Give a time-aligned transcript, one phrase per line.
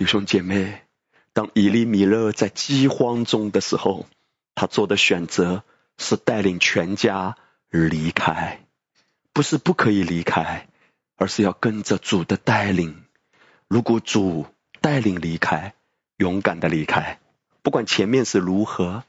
[0.00, 0.80] 弟兄姐妹，
[1.34, 4.06] 当以利米勒在饥荒中的时候，
[4.54, 5.62] 他做的选择
[5.98, 7.36] 是带领全家
[7.68, 8.64] 离开，
[9.34, 10.68] 不是不可以离开，
[11.16, 13.04] 而是要跟着主的带领。
[13.68, 14.46] 如果主
[14.80, 15.74] 带领离开，
[16.16, 17.20] 勇敢的离开，
[17.60, 19.04] 不管前面是如何，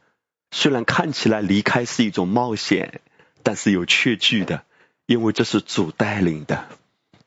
[0.52, 2.99] 虽然看起来离开是一种冒险，
[3.44, 4.66] 但是有确据的，
[5.05, 6.67] 因为这是主带领的。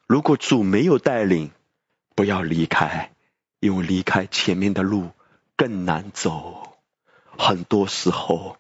[0.06, 1.50] 如果主没有带领，
[2.14, 3.10] 不要离开，
[3.64, 5.12] 因为离开前面的路
[5.56, 6.77] 更难走。
[7.38, 8.59] 很多时候，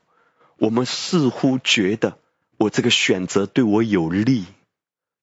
[0.56, 2.16] 我们似乎觉得
[2.56, 4.46] 我这个选择对我有利，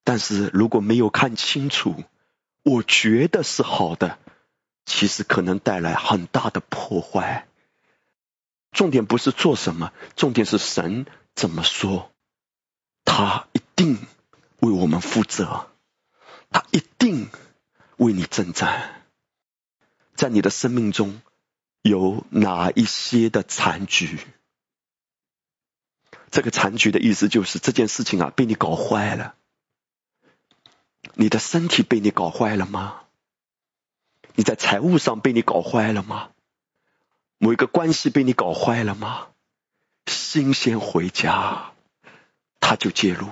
[0.04, 2.04] 但是如果没有看清楚，
[2.62, 4.20] 我觉得是好的，
[4.86, 7.48] 其实可能带来很大的破坏。
[8.72, 12.12] 重点不是做什么，重点是神怎么说，
[13.04, 13.98] 他一定
[14.60, 15.72] 为我们负责，
[16.52, 17.32] 他一定
[17.98, 19.01] 为你征战，
[20.16, 21.22] 在你的生命中。
[21.84, 24.20] 有哪一些的残局？
[26.30, 29.34] 这个残局的意思就是这件事情啊，被你搞坏了。
[31.16, 33.02] 你的身体被你搞坏了吗？
[34.36, 36.30] 你在财务上被你搞坏了吗？
[37.40, 39.30] 某一个关系被你搞坏了吗？
[40.06, 41.72] 新鲜回家，
[42.60, 43.28] 他就介入。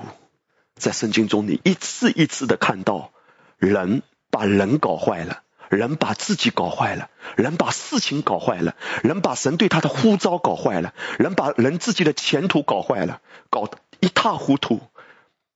[0.73, 3.13] 在圣经中，你一次一次的看到
[3.57, 5.43] 人把人搞坏了。
[5.69, 14.81] 人把自己搞坏了，人把事情搞坏了，人把神对他的呼召搞坏了，人把人自己的前途搞坏了，搞得一塌糊涂。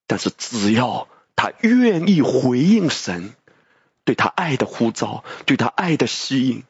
[0.06, 3.34] 但是只要他愿意回应神
[4.04, 6.64] 对他爱的呼召，对他爱的吸引，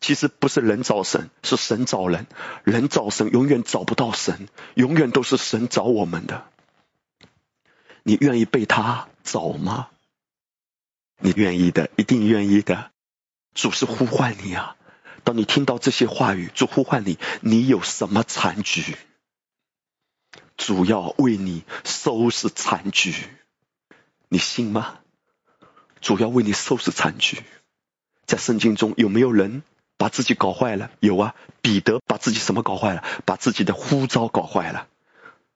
[0.00, 2.26] 其实不是人找神，是神找人。
[2.64, 6.44] 人找神永远找不到神，永远都是神找我们的。
[8.02, 9.88] 你愿意被他找吗？
[11.18, 12.90] 你愿意的，一定愿意的。
[13.54, 14.76] 主是呼唤你啊！
[15.24, 18.96] 当你听到这些话语，主呼唤你，你有什么残局？
[20.56, 23.14] 主要为你收拾残局，
[24.28, 25.00] 你信吗？
[26.00, 27.42] 主要为你收拾残局。
[28.26, 29.62] 在圣经中有没有人
[29.96, 30.90] 把自己搞坏了？
[31.00, 33.02] 有啊，彼得把自己什么搞坏了？
[33.24, 34.86] 把自己的呼召搞坏了。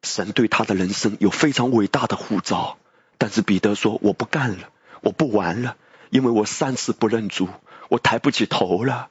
[0.03, 2.79] 神对他的人生有非常伟大的呼召，
[3.19, 4.71] 但是彼得说：“我不干了。”
[5.03, 5.77] 我不玩了，
[6.11, 7.49] 因为我三次不认主，
[7.89, 9.09] 我抬不起头了，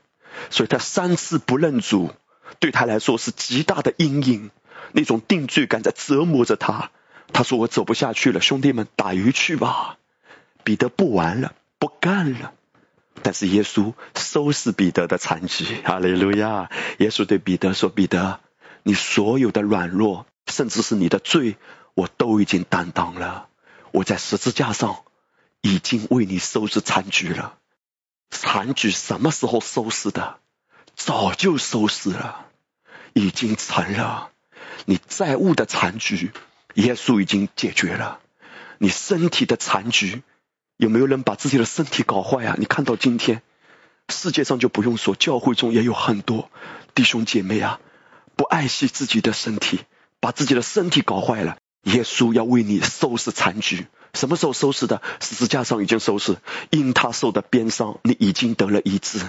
[0.50, 2.12] 所以他三次不认主，
[2.60, 4.52] 对他来说是极大的阴影，
[4.94, 6.92] 那种定罪感在折磨着他。
[7.34, 9.98] 他说我走不下去了，兄弟们打鱼去吧。
[10.64, 12.54] 彼得不玩了，不干了。
[13.22, 16.70] 但是耶稣收拾彼得的残疾，哈利路亚！
[17.00, 18.40] 耶稣对彼得说：“彼得，
[18.84, 21.58] 你所有的软弱，甚至是你的罪，
[21.94, 23.48] 我都已经担当了。
[23.92, 25.04] 我在十字架上。”
[25.62, 27.58] 已经为你收拾残局了，
[28.30, 30.40] 残局什么时候收拾的？
[30.96, 32.48] 早就收拾了，
[33.14, 34.32] 已经成了。
[34.86, 36.32] 你债务的残局，
[36.74, 38.20] 耶稣已经解决了。
[38.78, 40.24] 你身体的残局，
[40.78, 42.56] 有没有人把自己的身体搞坏啊？
[42.58, 43.42] 你看到今天
[44.10, 46.50] 世界上就不用说，教会中也有很多
[46.96, 47.80] 弟兄姐妹啊，
[48.36, 49.82] 不爱惜自己的身体，
[50.20, 51.58] 把自己的身体搞坏了。
[51.84, 53.88] 耶稣要为你收拾残局。
[54.14, 55.02] 什么时候收拾的？
[55.22, 56.38] 十字架上已经收拾，
[56.70, 59.20] 因他受的鞭伤，你已经得了医治。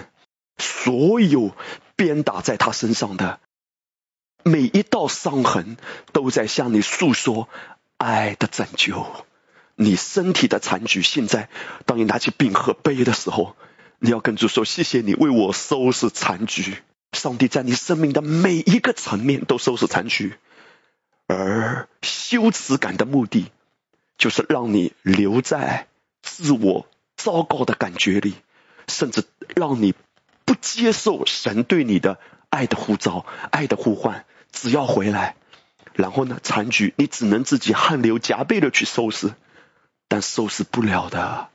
[0.58, 1.54] 所有
[1.96, 3.40] 鞭打在他身上的
[4.42, 5.76] 每一道伤痕，
[6.12, 7.48] 都在向你诉说
[7.96, 9.06] 爱的拯救。
[9.76, 11.48] 你身体的残局，现在
[11.86, 13.56] 当你拿起饼和杯的时候，
[14.00, 16.76] 你要跟主说：谢谢你为我收拾残局。
[17.12, 20.34] 上帝在你生命的每一个层面都收拾残局，
[21.26, 23.50] 而羞耻感的目的。
[24.18, 25.88] 就是让你留在
[26.22, 28.34] 自我糟糕的感觉里，
[28.86, 29.24] 甚至
[29.56, 29.94] 让你
[30.44, 34.24] 不接受神对你的爱的呼召、爱的呼唤。
[34.52, 35.34] 只要回来，
[35.94, 39.32] 然后呢，残局你只能自己汗流浃背的去收拾，
[40.06, 41.48] 但收拾不了的。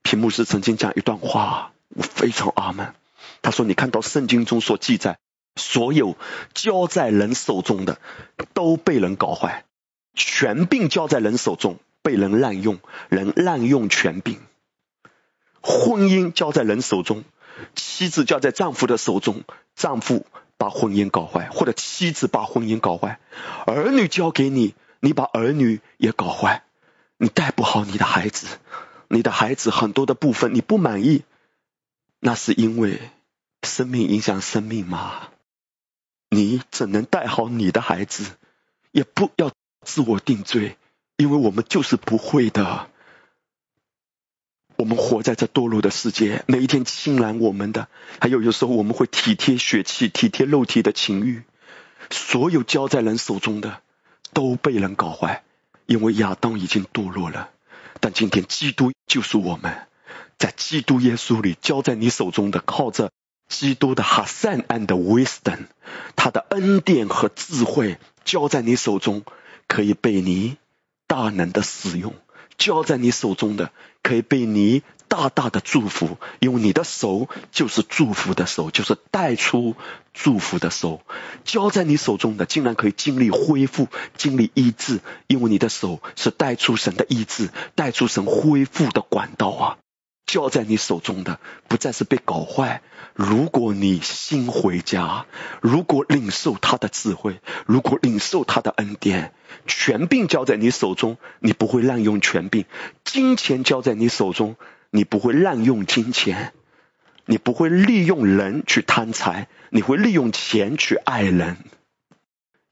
[0.00, 2.94] 屏幕师曾经讲一段话，我非常阿门。
[3.42, 5.18] 他说：“你看到圣经中所记载，
[5.56, 6.16] 所有
[6.54, 7.98] 交在人手中的，
[8.54, 9.64] 都被人搞坏。”
[10.14, 14.36] 权柄交在人手中，被人滥用，人滥用权柄；
[15.62, 17.24] 婚姻交在人手中，
[17.74, 19.42] 妻子交在丈夫的手中，
[19.74, 20.26] 丈夫
[20.58, 23.20] 把婚姻搞坏，或者妻子把婚姻搞坏；
[23.66, 26.62] 儿女交给你，你把儿女也搞坏，
[27.16, 28.46] 你带不好你的孩子，
[29.08, 31.22] 你的孩子很多的部分你不满意，
[32.20, 33.00] 那是因为
[33.62, 35.28] 生命影响生命吗？
[36.32, 38.24] 你怎能带好你的孩子？
[38.90, 39.52] 也不要。
[39.84, 40.76] 自我定罪，
[41.16, 42.88] 因为我们就是不会的。
[44.76, 47.88] 我们活在这堕落的世界，每一天侵染我们的，
[48.20, 51.42] 还有有时候我们会体贴血气、体贴肉体的情欲，
[52.10, 53.82] 所有交在人手中的
[54.32, 55.42] 都被人搞坏，
[55.86, 57.50] 因为亚当已经堕落了。
[57.98, 59.88] 但今天基督救赎我们，
[60.38, 63.10] 在基督耶稣里交在你手中的，靠着
[63.52, 65.66] 基督的哈善安的 wisdom，
[66.16, 69.24] 他的恩典和智慧交在你手中，
[69.68, 70.56] 可以被你
[71.06, 72.14] 大能的使用。
[72.56, 73.70] 交在你手中的，
[74.02, 79.76] 可以被你大大的祝福，因为你的手就是祝福的手，就是带出
[80.14, 81.02] 祝福的手。
[81.44, 89.81] 交在你手中的，竟然可以经历恢复、经历医治，因为你的手是带出神的医治、带出神恢复的管道啊！
[90.32, 91.38] 交在你手中的，
[91.68, 92.80] 不再是被搞坏。
[93.12, 95.26] 如果你心回家，
[95.60, 99.34] 如果领受他的智慧，如果领受他的恩典，
[99.66, 102.64] 权柄交在你手中，你不会滥用权柄；
[103.04, 104.56] 金钱交在你手中，
[104.88, 106.52] 你不会滥用金钱；
[107.26, 111.58] 你不会利用人去贪财，你会利用钱去爱人。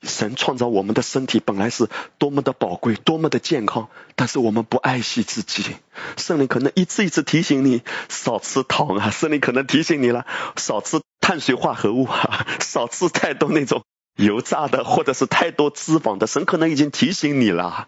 [0.03, 1.89] 神创造我们的身体本来是
[2.19, 5.77] 多么的宝贵，多么的健康，但是我们不爱惜自己。
[6.17, 10.27] 圣灵可能一次一次提醒你少吃糖啊，圣灵可能提醒你了
[10.57, 13.83] 少吃碳水化合物啊， 少吃太多那种
[14.17, 16.27] 油炸的或者是太多脂肪的。
[16.27, 17.87] 神可能已经提醒你了，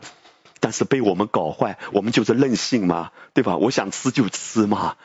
[0.60, 3.56] 但是被我们搞坏，我们就是任性嘛，对吧？
[3.56, 4.96] 我想吃就吃嘛。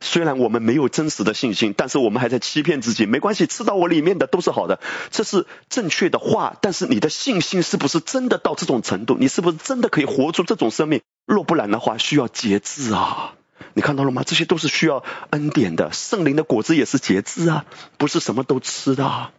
[0.00, 3.04] 虽然我们没有真实的信心，但是我们还在欺骗自己。
[3.04, 4.80] 没关系，吃到我里面的都是好的，
[5.10, 6.56] 这是正确的话。
[6.62, 9.16] 但是你的信心是不是真的到这种程度？
[9.18, 11.02] 你是不是真的可以活出这种生命？
[11.26, 13.34] 若不然的话，需要节制啊！
[13.74, 14.22] 你看到了吗？
[14.24, 15.92] 这些都是需要恩典的。
[15.92, 17.64] 圣灵的果子也是节制啊，
[17.96, 19.30] 不是什么都吃的。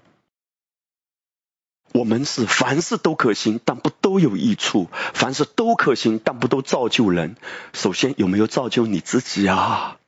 [1.93, 7.37] 我们是凡事都可行，但不都有益处；凡事都可行，但不都造就人。
[7.73, 9.98] 首先，有没有造就你自己啊？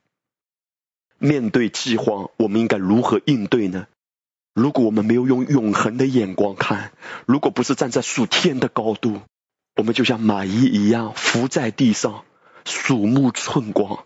[1.22, 3.86] 面对饥荒，我们应该如何应对呢？
[4.56, 6.92] 如果我们没有用永恒的眼光看，
[7.28, 9.22] 如果不是站在数天的高度，
[9.76, 12.24] 我们就像蚂蚁一样浮在地上，
[12.66, 14.04] 鼠目寸光。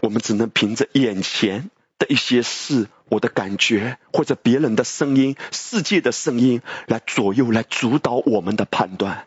[0.00, 9.26] 我们只能凭着眼前的一些事、我的感觉或者别人的声音、世界的声音来左右、来主导我们的判断。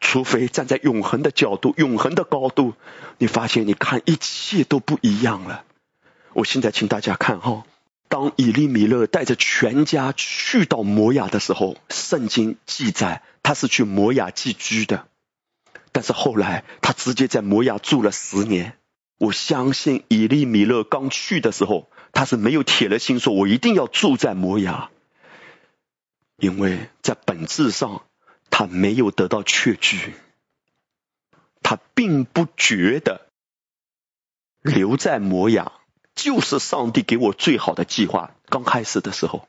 [0.00, 2.74] 除非站在永恒的角度、永恒的高度，
[3.18, 5.64] 你发现你看一切都不一样了。
[6.34, 7.64] 我现在请大家看哈，
[8.08, 15.06] 当以利米勒带着全家去到摩亚的时候，圣经记载他是去摩亚寄居的，
[15.92, 18.76] 但是后来他直接在摩亚住了十年。
[19.18, 24.90] 我相信以利米勒刚去的时候，他是没有铁了心说我一定要住在摩亚，
[26.36, 28.02] 因为在本质上
[28.50, 30.14] 他没有得到确据，
[31.62, 33.28] 他并不觉得
[34.62, 35.72] 留在摩亚。
[36.14, 38.32] 就是上帝给我最好的计划。
[38.46, 39.48] 刚开始的时候，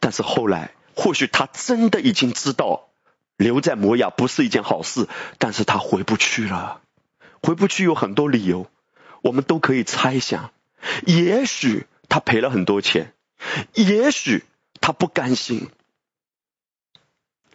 [0.00, 2.88] 但是后来，或许他真的已经知道
[3.36, 5.08] 留在摩亚不是一件好事，
[5.38, 6.80] 但是他回不去了。
[7.42, 8.70] 回不去有很多理由，
[9.22, 10.52] 我们都可以猜想。
[11.06, 13.12] 也许他赔了很多钱，
[13.74, 14.44] 也许
[14.80, 15.70] 他不甘心，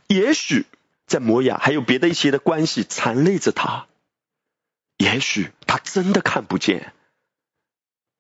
[0.08, 0.66] 也许
[1.06, 3.88] 在摩亚还有别的一些的关系缠累着他，
[4.98, 6.94] 也许他真的看不见。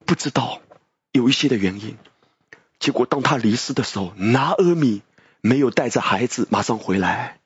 [0.07, 0.61] 不知道
[1.11, 1.97] 有一些的原因，
[2.79, 5.01] 结果当他离世的时候，拿阿米
[5.41, 7.39] 没有带着孩子马上回来。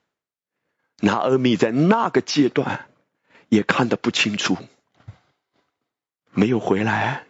[1.00, 2.86] 拿阿米在那个阶段
[3.48, 4.56] 也看得不清楚，
[6.30, 7.24] 没有回来。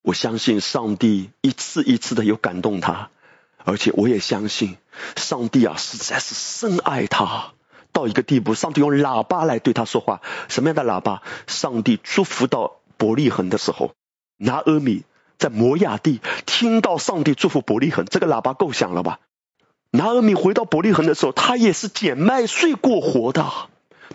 [0.00, 3.10] 我相信上帝一次一次的有感动他，
[3.58, 4.78] 而且我也相信
[5.14, 7.52] 上帝啊实在是深爱他
[7.92, 10.22] 到一个地步，上帝用喇叭来对他说话。
[10.48, 11.22] 什么样的喇叭？
[11.46, 12.80] 上帝祝福到。
[13.04, 13.92] 伯利恒的时候，
[14.38, 15.02] 拿阿米
[15.36, 19.20] 在摩亚地听到上帝祝福伯利恒，这个喇叭够响了吧？
[19.90, 23.44] 拿阿米回到伯利恒的时候，他也是捡麦穗过活的，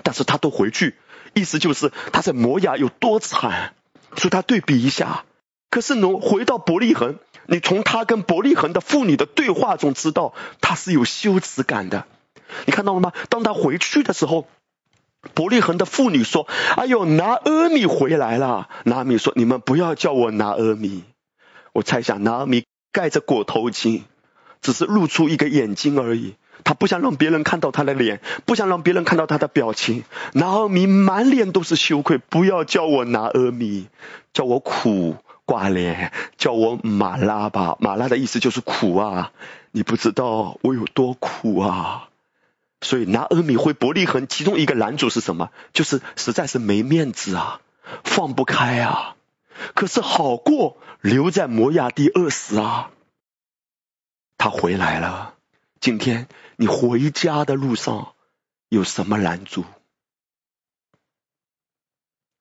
[0.01, 0.95] 但是他都回去，
[1.35, 3.75] 意思就是他在摩亚有多惨，
[4.15, 5.23] 所以他对比一下。
[5.69, 12.07] 可是能回到伯利恒，你从他跟伯利恒的妇女的对话中知道，他是有羞耻感的。
[12.65, 13.13] 你看到了吗？
[13.29, 14.47] 当他回去的时候。
[15.33, 16.47] 伯利恒的妇女说
[16.77, 21.03] ：“哎呦，拿阿米回来了。”拿阿米说：“你们不要叫我拿阿米。”
[21.73, 24.01] 我猜想拿阿米盖着裹头巾，
[24.61, 26.35] 只是露出一个眼睛而已。
[26.63, 30.03] 他不想让别人看到他的脸，不想让别人看到他的表情。
[30.33, 33.87] 拿阿米满脸都是羞愧，不要叫我拿阿米，
[34.33, 37.77] 叫我苦寡脸，叫我马拉吧。
[37.79, 39.31] 马拉的意思就是苦啊！
[39.71, 42.08] 你不知道我有多苦啊！
[42.81, 45.51] 所以拿阿米回伯利恒，其中一个男主是什么？
[45.73, 47.61] 就是实在是没面子啊！
[48.03, 49.15] 放不开啊。
[49.75, 52.91] 可是好过留在摩亚地饿死啊。
[54.37, 55.35] 他回来了。
[55.81, 58.13] 今天你回家的路上
[58.69, 59.65] 有什么拦阻？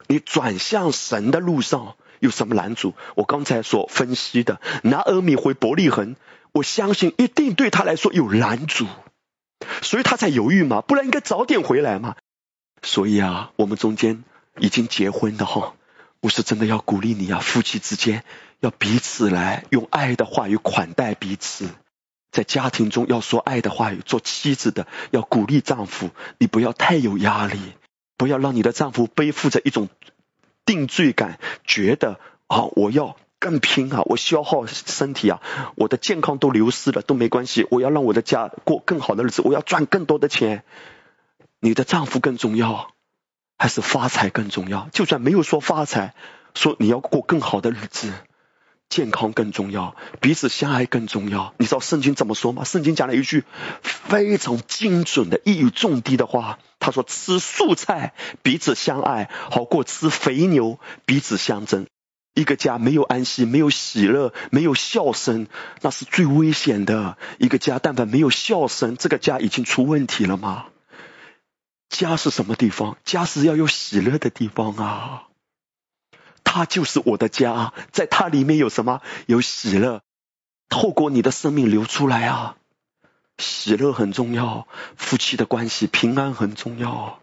[0.07, 2.95] 你转向神的路上有什么拦阻？
[3.14, 6.16] 我刚才所分析的，拿阿米回伯利恒，
[6.52, 8.87] 我相信一定对他来说有拦阻，
[9.83, 12.17] 所以他才犹豫嘛，不然应该早点回来嘛。
[12.83, 14.25] 所以啊，我们中间
[14.59, 15.75] 已经结婚的哈，
[16.21, 18.25] 我是真的要鼓励你啊，夫妻之间
[18.61, 21.69] 要彼此来用爱的话语款待彼此，
[22.31, 27.59] 在家庭中要说爱的话语，做妻子的要鼓励丈夫，你不要太有压力。
[28.17, 29.88] 不要让你的丈夫背负着一种
[30.65, 35.40] 定罪感，觉得啊，我要更拼啊，我消耗身体啊，
[35.76, 40.64] 我的健康都流失了都没关系，我要让我的家过更好的日子，我要赚更多的钱。
[41.61, 42.92] 你的丈夫更重要，
[43.57, 44.88] 还是发财更重要？
[44.92, 46.14] 就算没有说发财，
[46.54, 48.12] 说你要过更好的日子。
[48.88, 51.52] 健康更重要，彼此相爱更重要。
[51.59, 52.64] 你知道圣经怎么说吗？
[52.64, 53.45] 圣经讲了一句
[53.83, 61.87] 非常精准的一语中的的话，他说：“吃素菜，彼此相爱，好过吃肥牛，彼此相争。”
[62.38, 65.49] 一个家没有安息，没有喜乐，没有笑声，
[65.80, 67.18] 那是最危险的。
[67.38, 70.66] 一个家但凡没有笑声，这个家已经出问题了吗？
[71.88, 72.97] 家是什么地方？
[73.04, 75.25] 家是要有喜乐的地方啊。
[76.45, 79.02] 他就是我的家，在他里面有什么？
[79.26, 80.02] 有喜乐，
[80.68, 82.54] 透过你的生命流出来啊！
[83.38, 87.18] 喜乐很重要，夫妻的关系平安很重要。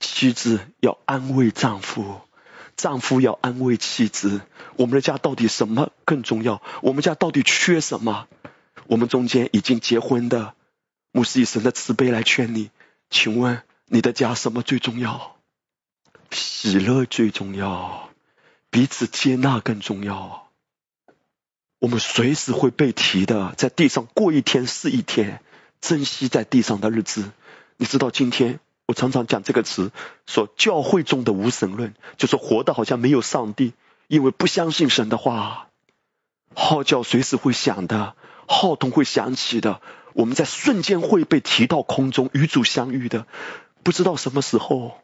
[0.00, 2.20] 妻子要安慰丈夫，
[2.76, 4.40] 丈夫要安慰妻子。
[4.76, 6.62] 我们的家到底什么更重要？
[6.82, 8.26] 我们家到底缺什么？
[8.86, 10.54] 我们中间已经结婚的，
[11.12, 12.70] 牧师以神的慈悲来劝你，
[13.08, 15.36] 请问你的家什么最重要？
[16.30, 18.10] 喜乐最重要。
[18.70, 20.48] 彼此接纳更重要。
[21.78, 25.40] 我们随时会被提的，在地上过一天是一天，
[25.80, 27.30] 珍惜在地上的日子。
[27.76, 29.92] 你知道，今天我常常讲这个词，
[30.26, 33.72] 说教会中的无神论，就是活的好像没有上帝，
[34.08, 35.68] 因为不相信神的话。
[36.54, 38.14] 号角随时会响的，
[38.46, 39.80] 号筒会响起的，
[40.12, 43.26] 我们在瞬间会被提到空中与主相遇的，
[43.82, 44.98] 不知道什么时候。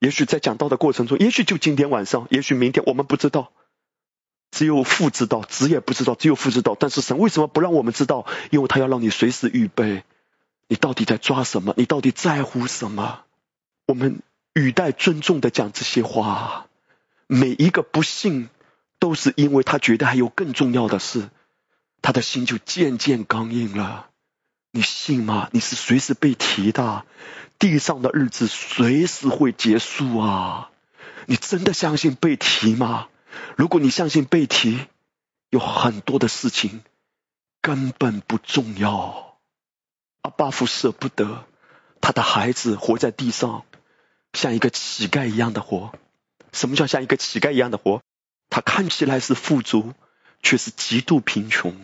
[0.00, 3.52] 也许在讲道的过程中，也许就今天晚上，也许明天，我们不知道，
[4.50, 6.76] 只有父知道，子也不知道，只有父知道。
[6.78, 8.24] 但是神为什么不让我们知道？
[8.50, 10.02] 因为他要让你随时预备，
[10.68, 11.74] 你到底在抓什么？
[11.76, 13.24] 你到底在乎什么？
[13.86, 14.22] 我们
[14.54, 16.66] 语带尊重的讲这些话。
[17.26, 18.48] 每一个不幸，
[18.98, 21.28] 都是因为他觉得还有更重要的事，
[22.00, 24.10] 他的心就渐渐刚硬了。
[24.70, 25.48] 你信吗？
[25.52, 27.04] 你是随时被提的。
[27.58, 30.70] 地上的日子随时会结束啊！
[31.26, 33.08] 你真的相信被提吗？
[33.56, 34.78] 如果你相信被提，
[35.50, 36.82] 有很多的事情
[37.60, 39.27] 根本不重要。
[40.22, 41.44] 阿巴夫舍不得
[42.00, 43.64] 他的孩子活在地上，
[44.32, 45.92] 像一个乞丐一样的活。
[46.52, 48.02] 什么叫像一个乞丐一样的活？
[48.50, 49.92] 他看起来是富足，
[50.42, 51.74] 却是极度贫穷。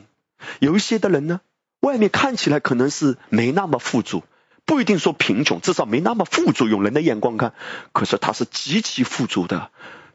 [0.60, 1.40] 有一些的人呢，
[1.80, 4.24] 外面看起来可能是没那么富足。
[4.66, 6.66] 不一定说贫穷，至少没那么富足。
[6.68, 7.52] 用人的眼光看，
[7.92, 9.70] 可是他是极其富足的，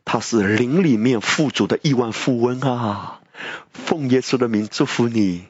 [0.06, 3.22] 他是灵里面富足的亿万富翁啊！
[3.72, 5.46] 奉耶稣的名祝福你。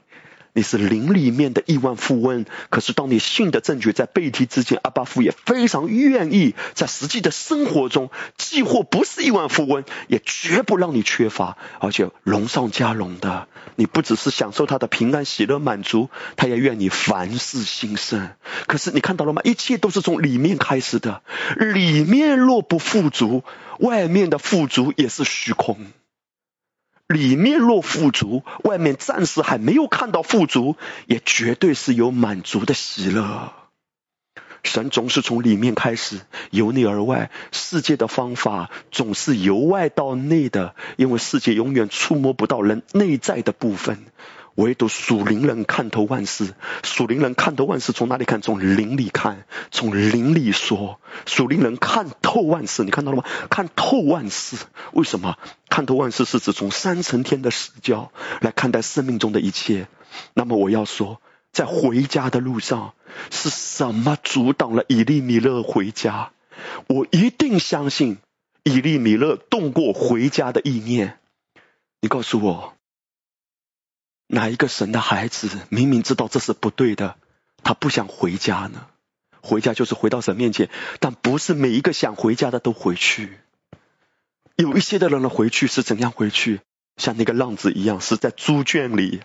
[0.54, 13.48] 你是灵里面的亿万富翁，可是当你信的证据，在背提之前，阿巴夫也非常愿意在实际的生活中，既或不是亿万富翁，也绝不让你缺乏，而且荣上加荣的。
[13.76, 18.32] 你不只是享受他的平安、喜乐、满足，他也愿你凡事兴盛。
[18.68, 19.42] 可是你看到了吗？
[19.46, 21.22] 一切都是从里面开始的，
[21.56, 23.44] 里面若不富足，
[23.80, 25.78] 外面的富足也是虚空。
[27.10, 30.76] 里面若富足，外面暂时还没有看到富足，
[31.08, 33.52] 也绝对是有满足的喜乐。
[34.62, 36.20] 神总是从里面开始，
[36.52, 37.32] 由内而外。
[37.52, 44.06] 世界的方法总是由外到内的，因为世界永远触摸不到人内在的部分。
[44.60, 48.42] 唯独属灵人看透万事，属灵人看透万事，从哪里看？
[48.42, 51.00] 从灵里看，从灵里说。
[51.26, 53.24] 属灵人看透万事，你看到了吗？
[53.50, 54.58] 看透万事，
[54.92, 55.38] 为什么？
[55.70, 58.12] 看透万事是指从三层天的视角
[58.42, 59.88] 来看待生命中的一切。
[60.34, 61.22] 那么我要说，
[61.54, 62.96] 在回家的路上，
[63.32, 66.32] 是什么阻挡了以利米勒回家？
[66.88, 68.18] 我一定相信，
[68.64, 71.18] 以利米勒动过回家的意念。
[72.02, 72.74] 你告诉我。
[74.32, 77.16] 哪一个神的孩子明明知道这是不对的，
[77.64, 78.86] 他不想回家呢？
[79.42, 80.70] 回家就是回到神面前，
[81.00, 83.40] 但不是每一个想回家的都回去。
[84.56, 86.62] 有一些的人的回去是怎样回去？
[86.98, 89.22] 像那个浪子一样，是在猪圈里。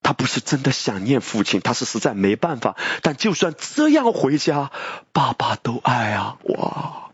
[0.00, 2.76] 他不是真的想念父亲，他是实在没办法。
[3.02, 4.70] 但就算这样回家，
[5.12, 6.38] 爸爸都爱啊！
[6.44, 7.10] 哇，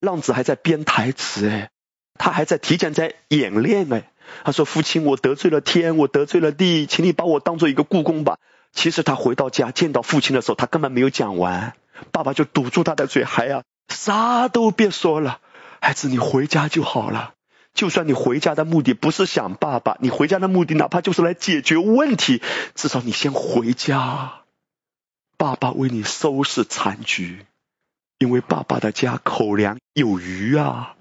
[0.00, 1.70] 浪子还在编台词哎，
[2.18, 4.10] 他还在提前在演练哎。
[4.44, 8.38] 他说：“父亲，我得罪了天，我得罪了地，请你把我当做一个故宫吧。”
[8.72, 11.74] 其实他回到家见到父亲的时候，他根本没有讲完，
[12.12, 15.40] 爸爸就堵住他的嘴，还呀，啥都别说了，
[15.80, 17.34] 孩子，你回家就好了。
[17.74, 22.42] 就算你回家的目的不是想爸爸，你回家的目的哪怕就是来解决问题，
[22.74, 24.42] 至少你先回家，
[25.36, 27.46] 爸爸为你收拾残局，
[28.18, 30.94] 因为爸爸的家口粮有余啊。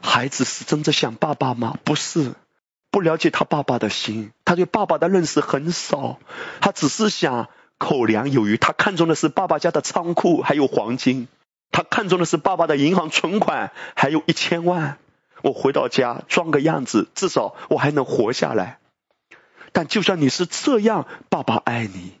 [0.00, 1.76] 孩子是真的想爸爸吗？
[1.82, 2.34] 不是，
[2.90, 6.18] 不了解他爸爸的心，他对爸爸的认识很少，
[6.60, 11.28] 他只是想口粮有余，他看中的是爸爸家的仓库还有黄金，
[11.70, 14.98] 他看中的是爸爸的银行存款还有一千万。
[15.42, 18.80] 我回到家装个样子，至少我还能活下来。
[19.72, 22.14] 但就算你是这样，爸爸爱你，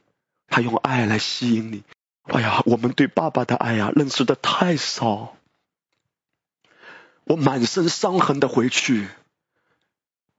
[0.46, 1.82] 他用爱来吸引你。
[2.24, 5.34] 哎呀，我们对爸爸的爱呀，认识的太少。
[7.24, 9.08] 我满身伤痕的回去，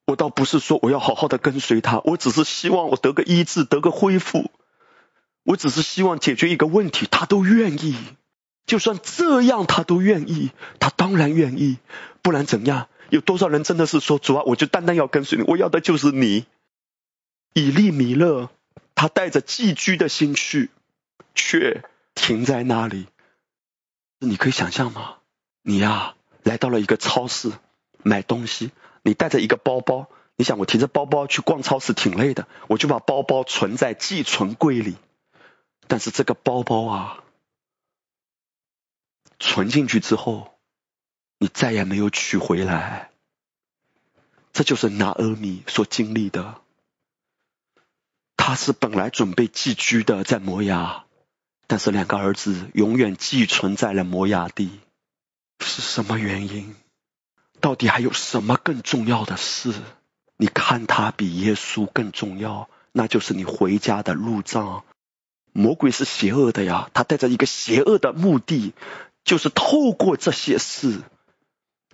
[0.10, 4.50] 我倒不是说我要好好的跟随他，我只是希望我得个医治，得个恢复。
[5.44, 7.96] 我只是希望解决一个问题，他都愿意。
[8.66, 10.50] 就算这样，他都愿意，
[10.80, 11.78] 他当然愿意，
[12.24, 12.88] 不然怎样？
[13.10, 16.46] 有多少人真的是说主啊，我就单单要跟随你，我要的就是你。
[17.54, 18.50] 以利米勒，
[18.96, 20.72] 他带着寄居的心去，
[21.36, 21.84] 却
[22.16, 23.06] 停在那里。
[24.20, 25.18] 你可以想象吗？
[25.62, 27.52] 你呀，来到了一个超市
[28.02, 28.72] 买东西，
[29.10, 34.98] 你带着一个包包，你想我提着包包去逛超市挺累的，我就把包包存在寄存柜里，
[35.88, 37.24] 但是这个包包啊。
[39.40, 40.60] 存进去之后，
[41.40, 43.10] 你再也没有取回来。
[44.54, 46.62] 这就是拿阿米所经历的。
[48.38, 51.06] 他是本来准备寄居的在摩崖，
[51.66, 54.80] 但是两个儿子永远寄存在了摩崖地。
[55.62, 56.76] 是什么原因？
[57.60, 59.74] 到底还有什么更重要的事？
[60.38, 64.84] 你看他比耶稣更重要，那就是你回家的路障。
[65.52, 68.74] 魔鬼是邪恶的呀，他带着一个邪恶的目的。
[69.26, 71.02] 就是透过这些事，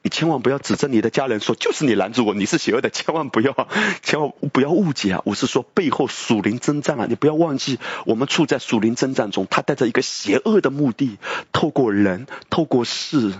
[0.04, 3.68] 你千万不要指着你的家人说，就是你拦住我，你是邪恶的，千万不要，
[4.04, 5.22] 千万不要误解啊！
[5.26, 11.18] 我是说背后属灵征战啊，你不要忘记，我们处在属灵征战中，他带着一个邪恶的目的，
[11.52, 13.34] 透过人，透过事，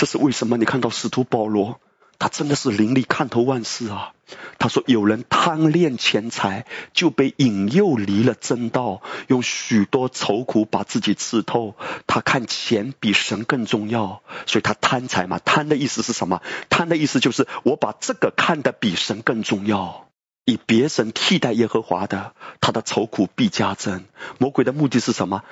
[0.00, 0.56] 这是为什么？
[0.56, 1.78] 你看到使徒保罗。
[2.18, 4.12] 他真的是灵力看透万事啊！
[4.58, 11.76] 他说：“有人贪恋钱财，就被引诱离了真道，用许多愁苦把自己刺透。
[12.06, 15.38] 他看钱比神更重要，所以他贪财嘛。
[15.38, 16.40] 贪的意思是什么？
[16.70, 20.08] 贪的意思就是我把这个看得比神更重要，
[20.46, 24.04] 以别神替代耶和华的，他的愁苦必加增。
[24.38, 25.42] 魔鬼的目的是什么？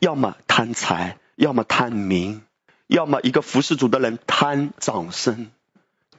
[0.00, 2.42] 要么贪财，要么贪名，
[2.88, 5.52] 要么一个服侍主的人贪掌声。”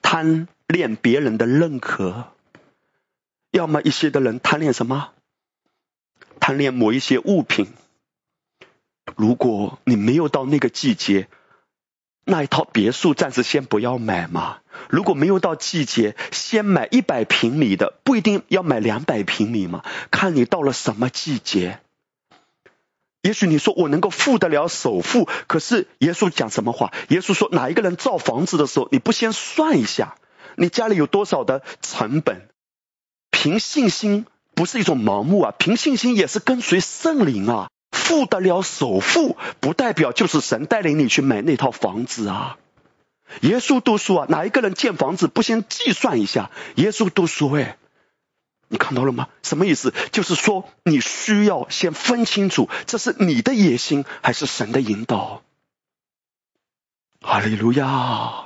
[0.01, 2.29] 贪恋别人的认可，
[3.51, 5.09] 要么一些的人贪恋什么？
[6.39, 7.67] 贪恋某一些物品。
[9.15, 11.27] 如果你没有到那个季节，
[12.23, 14.59] 那一套别墅暂时先不要买嘛。
[14.89, 19.83] 如果没有到季节，先买一百平米的，不一定要买两百平米嘛。
[20.09, 21.81] 看你到了什么季节。
[23.21, 26.93] 也许你说我能够付得了首付，可是耶稣讲什么话？
[27.09, 30.15] 耶稣说哪一个人造房子的时候，你不先算一下，
[30.55, 32.47] 你家里有多少的成本？
[33.29, 37.69] 凭信心不是一种盲目啊，凭信心也是跟随圣灵啊。
[37.91, 42.57] 付得了首付，不代表就是神带领你去买那套房子啊。
[43.41, 46.51] 耶稣都说啊，哪一个人建房子不先计算一下？
[46.75, 47.77] 耶稣都说哎。
[48.69, 49.27] 你看到了吗？
[49.41, 49.93] 什么意思？
[50.11, 55.41] 就是说，你需要先分清楚，这是你的野心还是神的引导。
[57.19, 58.45] 哈利路亚！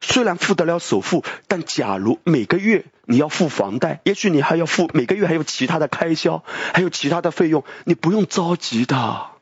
[0.00, 9.32] 虽然付得了首付，但假如每个月你要付房贷，也许你还要付每个月还有其他的开销，还有其他的费用，你不用着急的。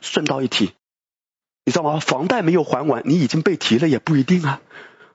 [0.00, 0.72] 顺道一提，
[1.66, 2.00] 你知道吗？
[2.00, 4.62] 房贷没有还完，你已经被提了也不一定啊，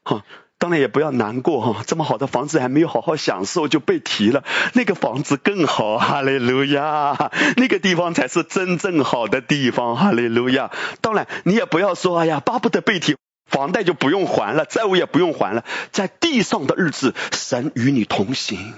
[0.03, 0.23] 哈。
[0.65, 10.71] 当然也不要难过哈，这么好的房子还没有好好享受就被提了，那个房子更好，哈利路亚，那个地方才是真正好的地方，哈利路亚。
[11.01, 18.73] 当然你也不要说，哎呀，巴不得被提，房贷就不用还了，债务也不用还了，在地上的日子，神与你同行，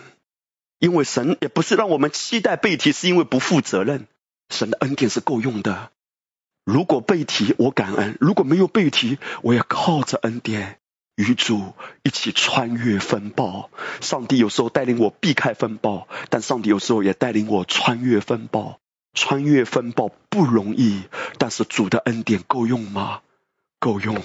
[0.80, 4.08] 因为神也不是让我们期待被提，是因为不负责任，
[4.50, 5.92] 神的恩典是够用的。
[6.66, 10.80] 如果被提，我感恩；如果没有被提，我要靠着恩典
[11.18, 13.70] 与主一起穿越风暴。
[14.02, 18.80] 上帝有时候带领我避开风暴，但上帝有时候也带领我穿越风暴。
[19.14, 21.02] 穿越风暴不容易，
[21.40, 23.22] 但是主的恩典够用吗？
[23.80, 24.22] 够用。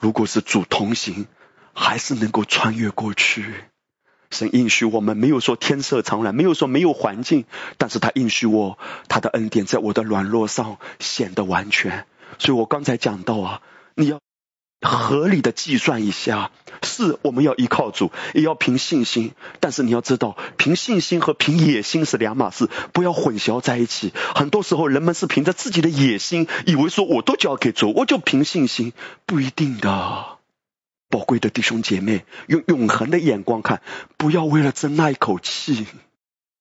[0.00, 1.26] 如果是主同行，
[1.72, 3.54] 还是能够穿越过去。
[4.32, 7.44] 神应许我们，没有说天色常蓝，没有说没有环境，
[7.78, 8.76] 但是他应许我，
[9.08, 12.04] 他的恩典在我的软弱上显得完全。
[12.38, 13.62] 所以我刚才讲到啊，
[13.94, 14.18] 你要
[14.80, 16.50] 合理的计算一下，
[16.82, 19.32] 是我们要依靠主，也要凭信心。
[19.58, 24.12] 但是你要知道，凭信心和凭野心是两码事，不要混淆在一起。
[24.34, 28.92] 很多时候，人们是凭着自己的野心，以为说我都交给主，我就凭信心，
[29.24, 30.36] 不一定的。
[31.08, 33.80] 宝贵的弟兄姐妹，用永恒的眼光看，
[34.16, 35.86] 不要为了争那一口气，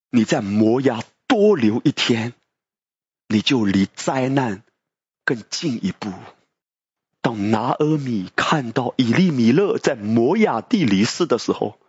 [0.10, 2.34] 你在磨牙多留一天，
[3.28, 4.64] 你就离灾难
[5.26, 6.14] 更近一步。
[7.26, 11.80] 当拿阿米看到以利米勒在摩亚地离世的时候，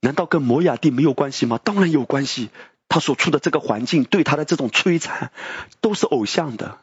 [0.00, 1.60] 难道跟摩亚地没有关系吗？
[1.62, 2.48] 当然有关系。
[2.88, 5.32] 他所处的这个环境对他的这种摧残，
[5.82, 6.78] 都是偶像的。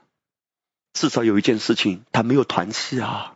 [0.94, 3.36] 至少有一件事情，他没有团契啊。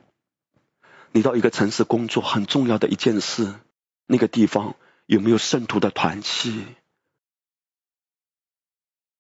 [1.12, 3.52] 你到一个城市工作，很重要的一件事，
[4.06, 4.76] 那个地方
[5.08, 6.68] 有没有圣徒的团契？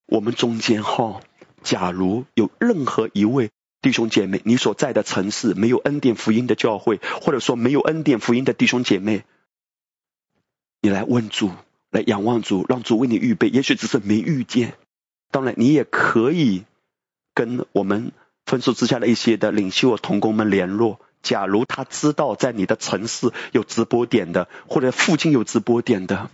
[0.05, 1.21] 我们中间哈，
[1.63, 3.49] 假如有任何一位
[3.85, 9.23] 弟兄姐妹，你所在的城市没有恩典福音的教会，或者说没有恩典福音的弟兄姐妹，
[10.81, 11.51] 你来问主，
[11.91, 13.47] 来仰望主，让主为你预备。
[13.49, 14.73] 也许只是没遇见，
[15.29, 16.63] 当然你也可以
[17.35, 18.11] 跟我们
[18.47, 20.99] 分数之下的一些的领袖同工们联络。
[21.21, 26.31] 假如他知道在你的城市有直播点的，或者附近有直播点的，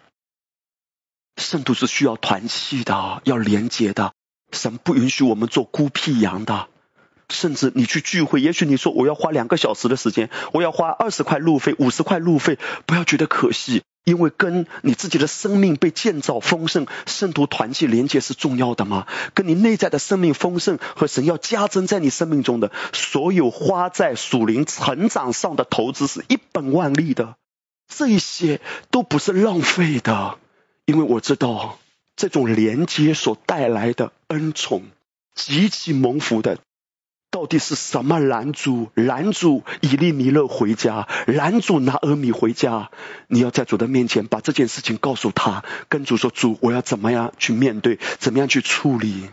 [1.36, 4.14] 圣徒是需要团契的，要连接的。
[4.54, 6.70] 神不允许我们做孤僻羊的。
[7.32, 13.82] 甚至你去聚会，也许你说我要花两个小时的时间，我要花二十块路费、五十块路费，不要觉得可惜。
[14.04, 19.06] 因为跟你自己的生命被建造丰盛、圣徒团契连接是重要的吗？
[19.36, 27.36] 跟你内在的生命丰盛和神要加增在你生命中的所有花在属灵成长上的投资是一本万利的，
[27.88, 30.40] 这一些都不是浪费的，
[30.86, 31.78] 因为我知道
[32.16, 34.82] 这种连接所带来的恩宠
[35.36, 36.58] 极其蒙福的。
[37.32, 38.90] 到底是什么拦阻？
[38.94, 42.92] 拦阻以利米勒回家，拦阻拿阿米回家。
[43.28, 48.00] 你要在主的面前把这件事情告诉他，跟主说：“主，我要怎么样去面对？
[48.20, 49.30] 怎么样去处理？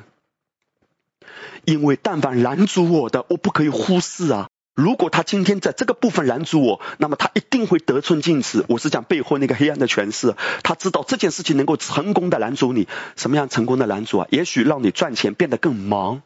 [1.65, 4.49] 因为但凡拦阻我的，我不可以忽视啊！
[4.77, 8.65] 如果他今天在这个部分拦阻我，那么他一定会得寸进尺。
[8.69, 12.87] 我是讲背后那个黑暗的权势，他知道这件事情能够成功的拦阻你。
[13.17, 14.29] 什么样成功的拦阻啊？
[14.31, 16.23] 也许让你赚钱变得更忙。”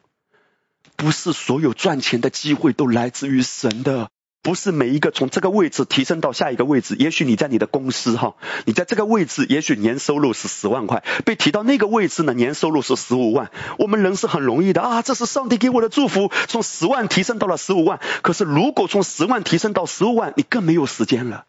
[1.03, 4.09] 不是所有赚钱的机会都来自于神的，
[4.41, 6.95] 不是每一个从这个位置提升到下一个位置。
[6.97, 8.37] 也许你在你的公司哈，
[8.67, 13.51] 你在这个位置，也许年收入是十万块，被提到那个位置呢，年收入是十五万。
[13.79, 17.99] 我们人是很容易的啊，这是上帝给我的祝福，从十万提升到了十五万。
[18.23, 21.47] 可是如果从十万提升到十五万，你更没有时间了，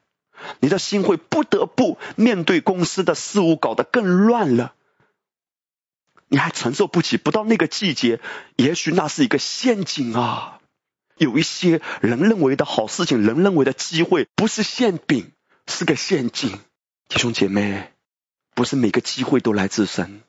[0.62, 4.74] 你的心会不得不面对公司的事务，搞得更乱了。
[6.34, 8.20] 你还承受不起，不到那个季节，
[8.56, 10.62] 也许那是一个陷阱啊！
[11.16, 15.32] 有一些人认为的好事情，人认为的机会，不是馅饼，
[15.68, 16.60] 是个陷阱。
[17.08, 17.92] 弟兄姐妹，
[18.56, 20.24] 不是每个机会都来自神。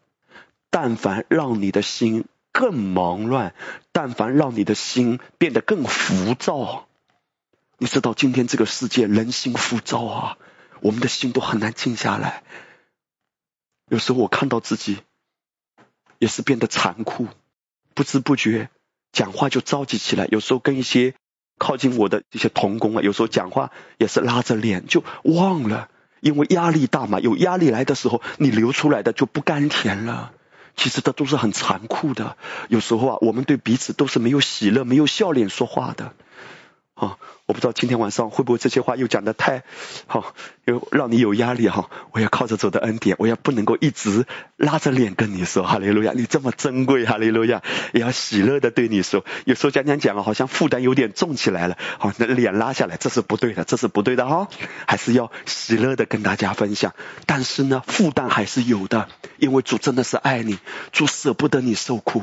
[0.69, 3.55] 但凡让你的心更忙乱，
[3.91, 6.87] 但凡让你的心变得更浮躁，
[7.79, 10.39] 你知道今天这个世界人心浮躁啊，
[10.83, 12.43] 我们的心都很难静下来。
[13.89, 14.99] 有时候我看到自己。
[16.25, 17.29] 也是变得残酷，
[17.93, 18.71] 不知不觉
[19.13, 20.27] 讲话就着急起来。
[20.31, 21.13] 有时候跟一些
[21.59, 25.91] 靠近我的这些同工啊，有时候讲话也是拉着脸，就忘了，
[26.23, 27.21] 因为压力大嘛。
[27.21, 30.33] 有压力来的时候，你流出来的就不甘甜了。
[30.77, 32.39] 其实这都是很残酷的。
[32.69, 36.15] 有时候啊，我们对彼此都是没有喜乐、没有笑脸说话的。
[36.95, 39.65] 啊，我不知道今天晚上会不会这些话又讲的太
[40.07, 40.33] 好，
[40.65, 41.91] 又让你有压力哈。
[42.13, 44.27] 我要靠着主的恩典，我要不能够一直
[44.57, 49.25] 拉着脸跟你说哈利路亚，你这么珍贵哈利路亚，也要喜乐的对你说。
[49.45, 54.49] 有时候讲讲讲啊，好像负担有点重起来了，好，那脸拉下来，这是不对的，这是不对的哈，
[54.87, 56.95] 还是要喜乐的跟大家分享。
[57.27, 60.61] 但是呢，负担还是有的，因为主真的是爱你，
[60.93, 62.23] 主舍不得你受苦。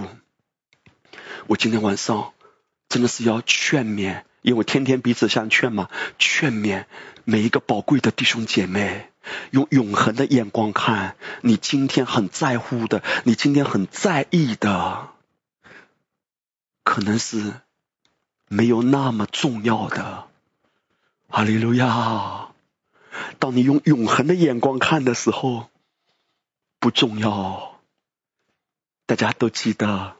[1.47, 2.31] 我今天晚上
[2.87, 4.21] 真的是要劝勉。
[4.41, 6.85] 因为天天彼此相劝嘛，劝勉
[7.23, 9.11] 每一个宝贵的弟兄姐妹，
[9.51, 15.09] 用永恒的眼光看你今天很在乎的，你今天很在意的，
[16.83, 17.53] 可能是
[18.47, 20.27] 没有那么重要的。
[21.29, 22.49] 哈利路亚！
[23.39, 25.69] 当你用永恒的眼光看的时候，
[26.79, 27.79] 不重要。
[29.05, 30.15] 大家都记得，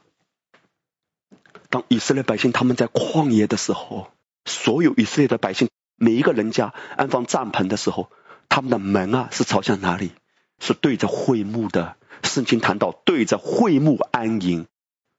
[1.71, 4.11] 当以色列百姓他们在旷野的时候，
[4.45, 8.11] 所有以色列的百姓每一个人家安放帐篷的时候，
[8.49, 10.11] 他们的门啊是朝向哪里？
[10.59, 11.95] 是对着会幕的。
[12.23, 14.67] 圣经谈到对着会幕安营。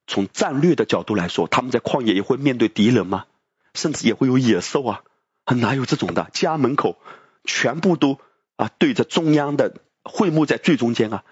[0.07, 3.25] 从战略的角度来说，他们在旷野也会面对敌人吗？
[3.75, 5.03] 甚至也会有野兽啊？
[5.47, 6.29] 哪有这种的？
[6.33, 6.99] 家门口
[7.45, 8.19] 全部都
[8.57, 11.25] 啊对着中央的会幕在最中间啊，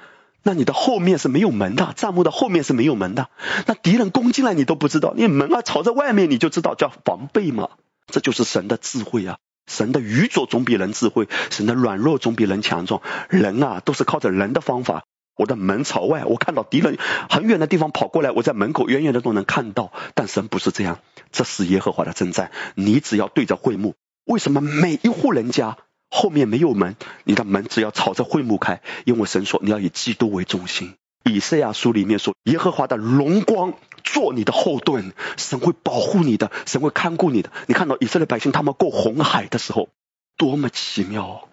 [0.43, 3.29] 那你的后面是没有门的，帐幕的后面是没有门的。
[3.67, 7.69] 那敌人攻进来你都不知道，你门啊朝着外面你就知道叫防备嘛。
[8.07, 9.39] 这就是神的智慧啊！
[9.67, 13.03] 神的愚拙总比人智慧，神的软弱总比人强壮。
[13.29, 15.05] 人啊都是靠着人的方法。
[15.37, 16.99] 我的门朝外，我看到敌人
[17.31, 19.93] 很远的地方跑过来，我在门口远远的都能看到。
[20.15, 20.99] 但神不是这样，
[21.31, 22.51] 这是耶和华的征战。
[22.75, 25.79] 你只要对着会幕，为什么每一户人家
[26.11, 26.97] 后面没有门？
[27.25, 30.95] 你的门只要朝着会幕开，因为神说你要以基督为中心。
[31.25, 37.53] 以赛亚书里面说，耶和华的荣光做你的后盾，神会保护你的，神会看顾你的。
[37.67, 39.89] 你看到以色列百姓他们过红海的时候，
[40.37, 41.49] 多么奇妙！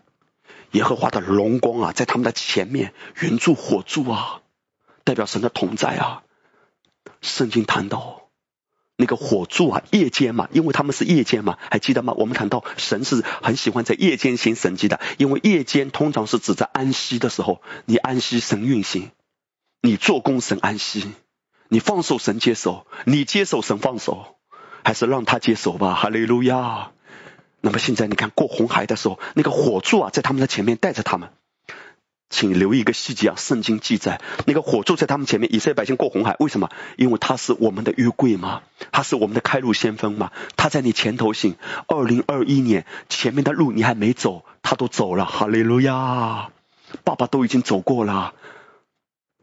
[0.71, 4.41] 耶和华的荣光啊，在他们的前面，云柱火柱啊，
[5.03, 6.23] 代表神的同在啊。
[7.21, 8.26] 圣经谈到
[8.97, 12.13] 那个火柱啊，夜间嘛，因为他们是夜间嘛，还记得吗？
[12.17, 19.11] 我们谈到神是很喜欢在夜间行神迹的，因为夜间通常是指在安息的时候，你安息神运行，
[19.81, 21.07] 你做工神安息，
[21.69, 24.37] 你放手神接手，你接手神放手，
[24.83, 25.93] 还是让他接手吧。
[25.93, 26.91] 哈利路亚。
[27.61, 31.29] 那么现在你看过红海的时候，那个火柱啊，在他们的前面带着他们。
[32.29, 36.69] 请留意一个细节啊，圣经记载那个火柱在他们前面，以色列百姓过红海，为什么？
[36.97, 41.55] 因为他是我们的约柜嘛，他是我们的开路先锋嘛，他在你前头行。
[41.87, 46.49] 二零二一年前面的路你还没走，他都走了，哈利路亚！
[47.03, 48.33] 爸爸都已经走过了，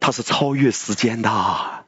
[0.00, 1.86] 他是超越时间的，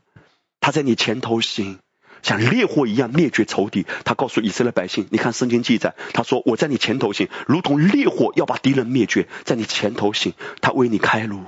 [0.61, 1.79] 他在你前头行。
[2.23, 11.45] 像烈火一样灭绝仇敌，他告诉以色列百姓：“你看圣经记载，他说我在你前头行，如同烈火要把敌人灭绝，在你前头行，他为你开路，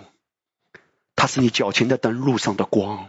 [1.16, 3.08] 他是你脚前的灯，路上的光。”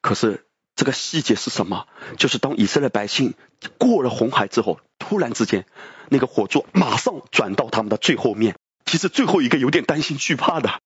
[0.00, 1.86] 可是这个细节是什么？
[2.16, 3.34] 就是当以色列百姓
[3.76, 5.66] 过了红海之后，突然之间，
[6.08, 8.56] 那个火柱马上转到他们的最后面。
[8.86, 10.80] 其实最后一个有点担心惧怕的，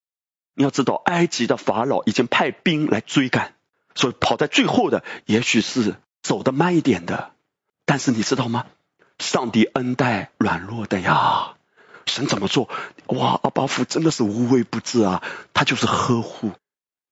[0.55, 3.55] 你要知道，埃及的法老已经派兵来追赶。
[3.95, 7.31] 所以跑在最后的，也许是走得慢一点的，
[7.85, 8.67] 但是你知道吗？
[9.19, 11.55] 上帝恩待软弱的呀。
[12.07, 12.69] 神怎么做？
[13.07, 15.23] 哇，阿巴夫真的是无微不至啊！
[15.55, 16.53] 他就是呵护，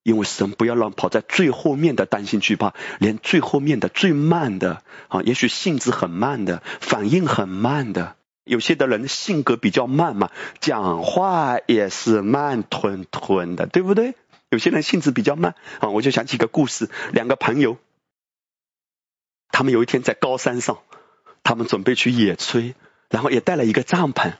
[0.03, 14.13] 因为神不要让跑在最后面的担心惧怕，连最后面的最慢的啊，也许性子很慢的，反应很慢的，有些的人性格比较慢嘛，讲话也是慢吞吞的，对不对？
[14.53, 17.77] 有些人性子比较慢啊，我就想起个故事：两个朋友，
[19.49, 20.77] 他们有一天在高山上，
[21.41, 22.75] 他们准备去野炊，
[23.09, 24.33] 然后也带了一个帐篷。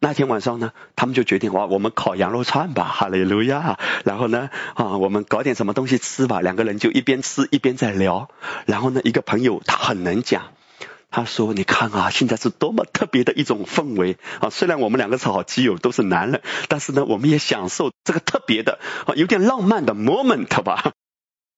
[0.00, 3.78] 那天晚上呢，他们就决定哇，我们烤羊肉串吧，哈利路亚！
[4.04, 6.40] 然后呢，啊，我们搞点什么东西吃吧。
[6.40, 8.30] 两个人就一边吃一边在聊。
[8.64, 10.52] 然后呢，一个朋友他很能讲。
[11.10, 14.50] 他说：“你看啊，现在是多么特别的一种氛围啊！
[14.50, 20.92] 虽然我们两个是好基友，都是男人，但是呢，我们也享受这个特别的啊，有点浪漫的 moment 吧。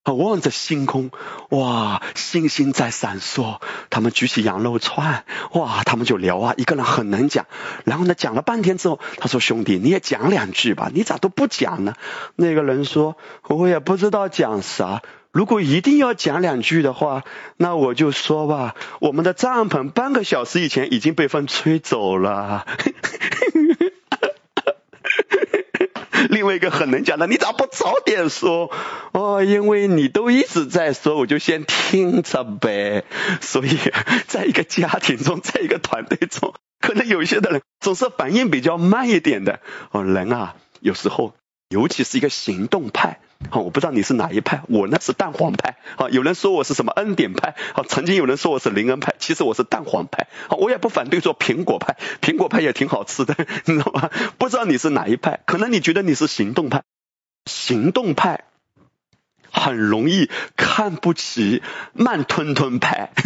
[0.03, 1.11] 啊，望着星空，
[1.51, 3.61] 哇，星星在闪烁。
[3.91, 6.55] 他们举起羊肉串，哇，他们就聊啊。
[6.57, 7.47] 一个人很能讲，
[7.85, 11.95] 然后呢，讲了半天之后，他说：兄弟，你也讲两句吧，你咋都不讲呢？
[12.35, 13.17] 那个人说：
[13.49, 17.25] 我也不知道讲啥。”如果一定要讲两句的话，
[17.57, 22.66] 那我就说吧，我们的帐篷半个小时以前已经被风吹走了。
[26.29, 28.71] 另外一个很能讲的，你咋不早点说？
[29.12, 33.05] 哦，因为你都一直在说，我就先听着呗。
[33.40, 33.79] 所以，
[34.29, 39.61] 在一个家庭中，在一个团队中，可能有些的人总是反应比较慢一点的。
[39.93, 41.35] 哦，人啊，有时候，
[41.70, 43.20] 尤其是一个行动派。
[43.48, 45.78] 好，我不知道你是哪一派，我呢是蛋黄派。
[45.96, 50.26] 啊，有人说我是什么恩典派，啊，曾经有人说我是灵恩派，其实我是蛋黄派。
[50.48, 54.11] 好，我也不反对做苹果派，苹果派也挺好吃的， 你知道吗？
[54.37, 56.83] 不知道你是哪一派，可能你觉得你是行动派，
[57.46, 58.44] 行动派
[59.50, 63.12] 很容易看不起慢吞吞派。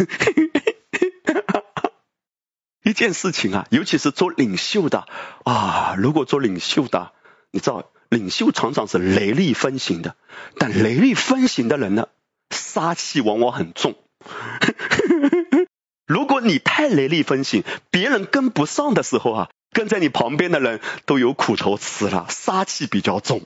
[2.83, 5.07] 一件事情啊，尤其是做领袖的
[5.43, 7.11] 啊，如果做领袖的，
[7.49, 7.89] 你知道。
[8.15, 10.15] 领袖常常是雷厉风行的，
[10.57, 12.07] 但雷厉风行的人呢，
[12.49, 13.95] 杀气往往很重。
[16.07, 23.41] 如果你太雷厉风行，别人跟不上的时候啊，跟在你旁边的人都有苦头吃了，杀气比较重。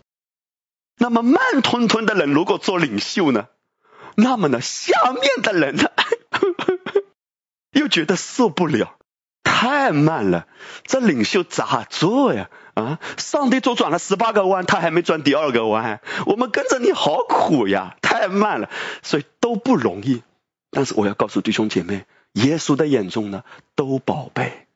[0.99, 3.47] 那么慢吞吞的人如果做领袖呢？
[4.15, 5.89] 那么呢，下面的人呢，
[7.73, 8.98] 又觉得受不了，
[9.59, 10.47] 太慢了，
[10.85, 12.49] 这领袖咋做呀？
[12.75, 18.69] 啊，上帝都转了十八个弯，他还没转第二个弯，我们跟着你好苦呀，太慢了，
[19.03, 20.23] 所以都不容易。
[20.71, 23.43] 但是我要告诉弟兄姐妹，耶稣的眼中呢，
[23.75, 24.67] 都宝贝。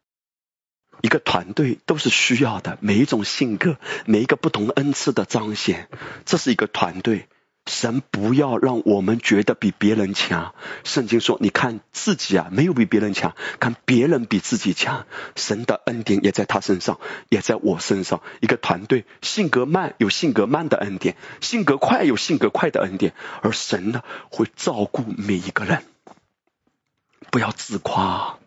[0.99, 5.87] 一个团队都是需要的，每一种性格，每一个不同恩赐的彰显，
[6.25, 7.29] 这是一个团队。
[7.65, 10.53] 神不要让我们觉得比别人强。
[10.83, 16.99] 圣经说：“你看自己啊，没有比别人强，看别人比自己强。”神的恩典也在他身上，
[17.29, 18.21] 也在我身上。
[18.41, 25.83] 一个团队性格慢有性格慢的恩典，性格快有性格快的恩典，而神呢会照顾每一个人。
[27.31, 28.39] 不要自夸，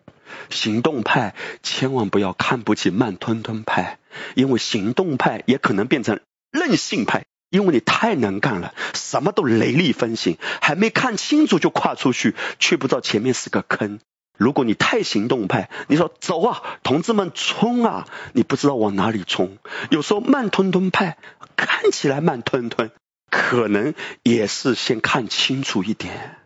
[0.51, 3.99] 行动派千万不要看不起慢吞吞派，
[4.35, 7.25] 因为行动派也可能变成任性派。
[7.51, 14.01] 因为你太能干了，什么都雷厉风行，还没看清楚就跨出去，却不知道前面是个坑。
[14.37, 19.57] 如果你太行动派，你说走啊，同志们冲啊，你不知道往哪里冲。
[19.91, 21.17] 有时候慢吞吞派
[21.57, 22.91] 看起来慢吞吞，
[23.31, 26.37] 可能也是先看清楚一点。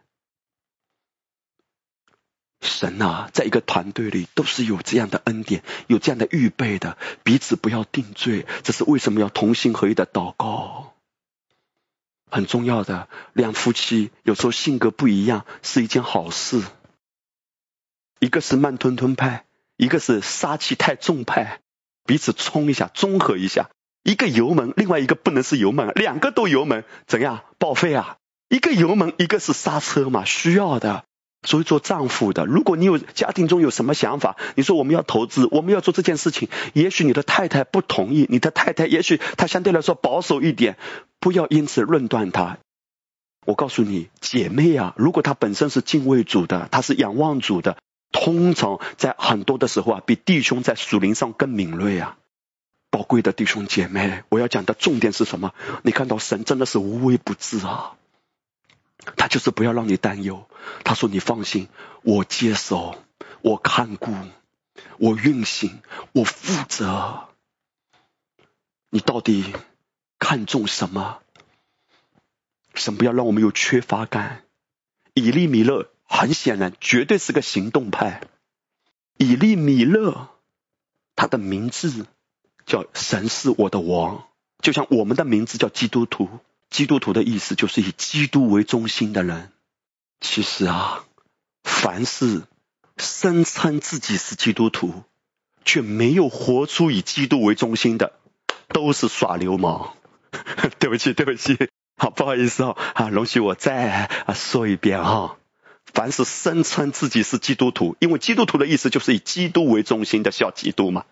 [2.61, 8.47] 神啊，在一个团队里都是有这样的恩典，有这样的预备的，彼此不要定罪。
[8.63, 10.95] 这是为什么要同心合一的祷告，
[12.31, 13.09] 很重要的。
[13.33, 16.63] 两夫妻有时候性格不一样是一件好事，
[18.19, 19.47] 一个是慢吞吞派，
[19.77, 21.61] 一个是杀气太重派，
[22.05, 23.71] 彼此冲一下，综合一下。
[24.03, 28.17] 一个油门，另外一个不能是油门，两个都油门，怎样报废啊？
[28.49, 31.05] 一个油门，一个是刹车嘛，需要的。
[31.43, 40.77] 所以做丈夫的，如果你有家庭中有什么想法，你说我们要投资，我们要做这件事情，也许你的太太不同意，你的太太也许她相对来说保守一点，
[41.19, 42.59] 不要因此论断她。
[43.47, 47.79] 我告诉你，姐妹啊，如果她本身是敬畏主的，她是仰望主的，
[48.13, 52.19] 通常在很多的时候啊，比弟兄在属灵上更敏锐啊。
[52.91, 55.55] 宝贵的弟兄姐妹，我要讲的重点是什么？
[55.83, 57.93] 你看到神真的是无微不至啊。
[59.17, 60.49] 他就是不要让你担忧。
[60.85, 61.69] 他说：“你放心，
[62.03, 63.03] 我接手，
[63.43, 64.13] 我看顾，
[64.99, 65.81] 我运行，
[66.13, 67.29] 我负责。
[68.91, 69.55] 你到底
[70.19, 71.21] 看重什么？
[72.75, 74.45] 神不要让我们有缺乏感。
[75.15, 78.23] 以利米勒很显然绝对是个行动派。
[79.17, 80.29] 以利米勒
[81.17, 82.07] 他的名字
[82.67, 84.27] 叫神是我的王，
[84.61, 86.29] 就像我们的名字叫基督徒。”
[86.71, 89.51] 基督徒的意思就是以基督为中心的人。
[90.21, 91.05] 其实啊，
[91.65, 92.43] 凡是
[92.97, 95.03] 声称自己是基督徒，
[95.65, 98.13] 却没有活出以基督为中心的，
[98.69, 99.95] 都是耍流氓。
[100.79, 101.59] 对不起，对不起，
[101.97, 105.37] 好，不好意思哦，啊，容许我再啊说一遍哈。
[105.93, 111.05] 凡是声称自己是基督徒，因为基督徒的意思就是以基督为中心的小基督嘛。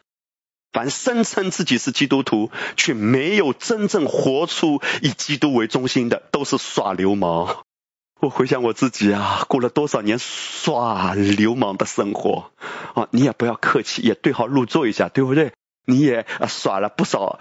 [0.73, 7.65] 凡声称自己是基督徒，却没有真正活出以基督为中心的，都是耍流氓。
[8.21, 12.51] 我回想我自己啊，过了多少年耍流氓的生活
[12.95, 13.07] 啊！
[13.13, 15.53] 你也不要客气，也对号入座一下，对不对？
[15.87, 17.39] 你也耍了不少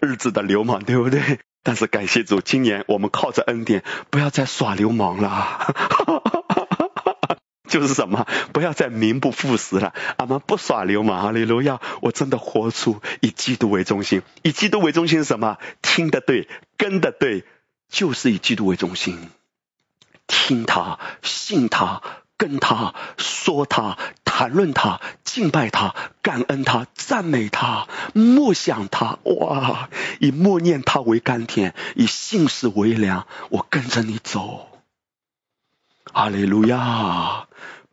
[0.00, 1.38] 日子的流氓，对不对？
[1.62, 5.72] 但是感谢主，今年我们靠着恩典，不要再耍流氓了。
[7.70, 8.26] 就是什么？
[8.52, 9.92] 不要再名不副实了。
[10.16, 11.80] 俺们不耍流氓，哈利路亚！
[12.00, 14.22] 我真的活出以基督为中心。
[14.42, 15.58] 以基督为中心是什么？
[15.82, 17.44] 听的对，跟的对，
[17.88, 19.30] 就是以基督为中心。
[20.26, 22.02] 听他，信他，
[22.36, 29.18] 跟他，说他，谈论他，敬拜他，感恩他，赞美他，默想他。
[29.24, 29.88] 哇！
[30.20, 33.26] 以默念他为甘甜，以信实为粮。
[33.48, 34.66] 我跟着你走。
[36.12, 37.47] 哈利路亚！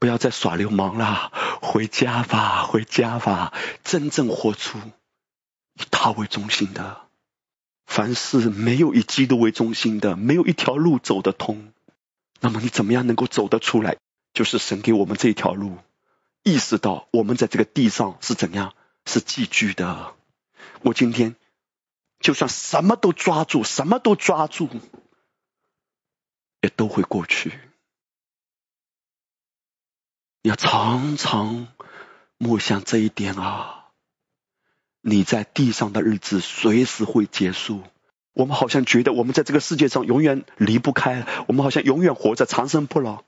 [0.06, 1.32] 不要再耍流氓了，
[1.64, 3.52] 回家吧，回家吧。
[3.84, 4.78] 真正活出
[5.74, 7.08] 以他为中心的，
[7.88, 11.74] 凡事没有以基督为中心的，没有一条路走得通。
[12.40, 13.98] 那么你怎么样能够走得出来？
[14.32, 15.80] 就是神给我们这一条路，
[16.44, 18.76] 意识到我们在这个地上是怎样，
[19.08, 20.14] 是寄居的。
[20.84, 21.36] 我今天
[22.20, 24.70] 就算什么都抓住，什么都抓住，
[26.62, 27.60] 也都会过去。
[30.46, 31.68] 要常常
[32.38, 33.86] 默想这一点啊！
[35.02, 37.82] 你在地上的日子随时会结束，
[38.32, 43.24] 我们好像觉得我们在这个世界上永远离不开，我们好像永远活着长生不老，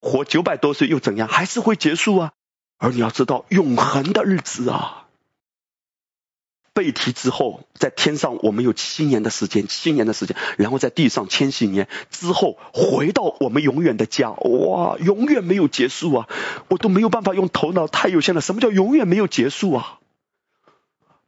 [0.00, 1.28] 活九百多岁又怎样？
[1.28, 2.32] 还是会结束啊！
[2.78, 5.03] 而你要知道，永恒的日子啊！
[6.74, 16.28] 被提之后，在天上我们有七年的时间，七年的时间，然后在地上千禧年之后回到我们永远的家，哇，永远没有结束啊！
[16.68, 18.40] 我都没有办法用头脑太有限了。
[18.40, 20.00] 什么叫永远没有结束啊？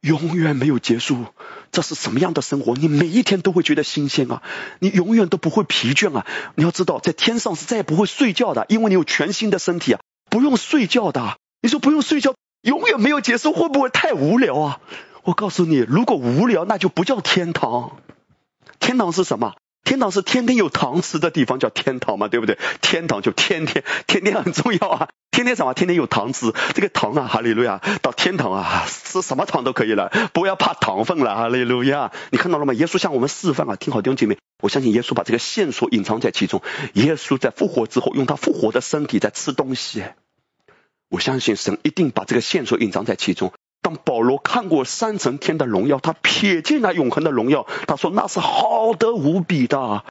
[0.00, 1.26] 永远没有结束，
[1.70, 2.74] 这是什么样的生活？
[2.74, 4.42] 你每一天都会觉得新鲜啊！
[4.80, 6.26] 你永远都不会疲倦啊！
[6.56, 11.38] 你要知道，在天上是再也不会睡觉的，因为你有全新的身体啊，不用睡觉的。
[11.62, 14.80] 你说不用睡觉，永远没有结束，会不会太无聊啊？
[15.26, 17.96] 我告诉你，如果无聊，那就不叫天堂。
[18.78, 19.54] 天堂是什么？
[19.82, 22.56] 天堂是天天有糖吃的地方，叫天堂嘛，对不对？
[22.80, 25.74] 天堂就天天天天很重要啊，天天什么？
[25.74, 26.52] 天天有糖吃。
[26.74, 32.12] 这个糖啊，哈利路亚，到天堂啊，吃什么糖都可以了，不要怕糖分了，哈利路亚。
[32.30, 32.72] 你看到了吗？
[32.74, 36.62] 耶稣向我们示范啊，听好弟兄姐妹，我相信耶稣把这个线索隐藏在其中。
[36.92, 40.04] 耶稣在复活之后，用他复活的身体在吃东西。
[41.08, 43.52] 我相信神一定把这个线索隐藏在其中。
[43.86, 50.02] 当保罗看过三层天的荣耀，他瞥见那永恒的荣耀，他说那是好的无比的，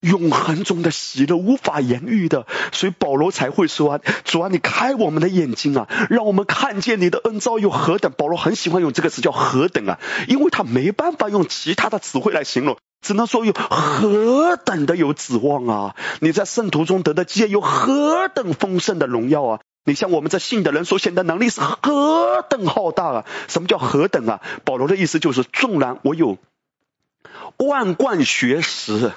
[0.00, 15.94] 永恒中的喜乐无法言喻的，所以保罗才会说啊：“主啊，你开我们的眼睛啊，让我们看见你的恩招有何等。”保罗很喜欢用这个词叫“何等”啊，因为他没办法用其他的词汇来形容，只能说有何等的有指望啊！
[16.18, 19.60] 你在圣徒中得的基业有何等丰盛的荣耀啊！
[19.84, 23.24] 你像我们这信的人所显的能力是何等浩大啊！
[23.48, 24.40] 什么叫何等啊？
[24.64, 26.38] 保罗的意思就是，纵然我有
[27.56, 29.10] 万贯学识，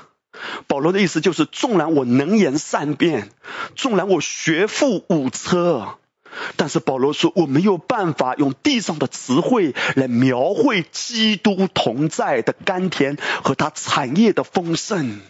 [0.65, 3.29] 保罗的意思就是，纵然我能言善辩，
[3.75, 5.99] 纵然我学富五车，
[6.55, 15.21] 但是保罗说，我没有办法用地上的词汇来描绘基督同在的甘甜和他产业的丰盛。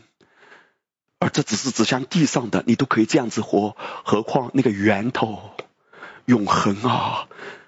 [1.19, 5.51] 而这只是指向地上的，你都可以这样子活，何况那个源头
[6.25, 7.27] 永恒啊！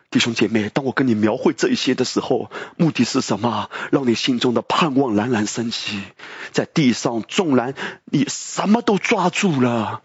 [0.09, 3.69] 弟兄姐妹，当我跟你描绘这一些的时候，目的是什么？
[3.91, 6.01] 让你心中的盼望冉冉升起。
[6.51, 7.73] 在地上，纵然
[8.05, 10.01] 你什么都抓住了，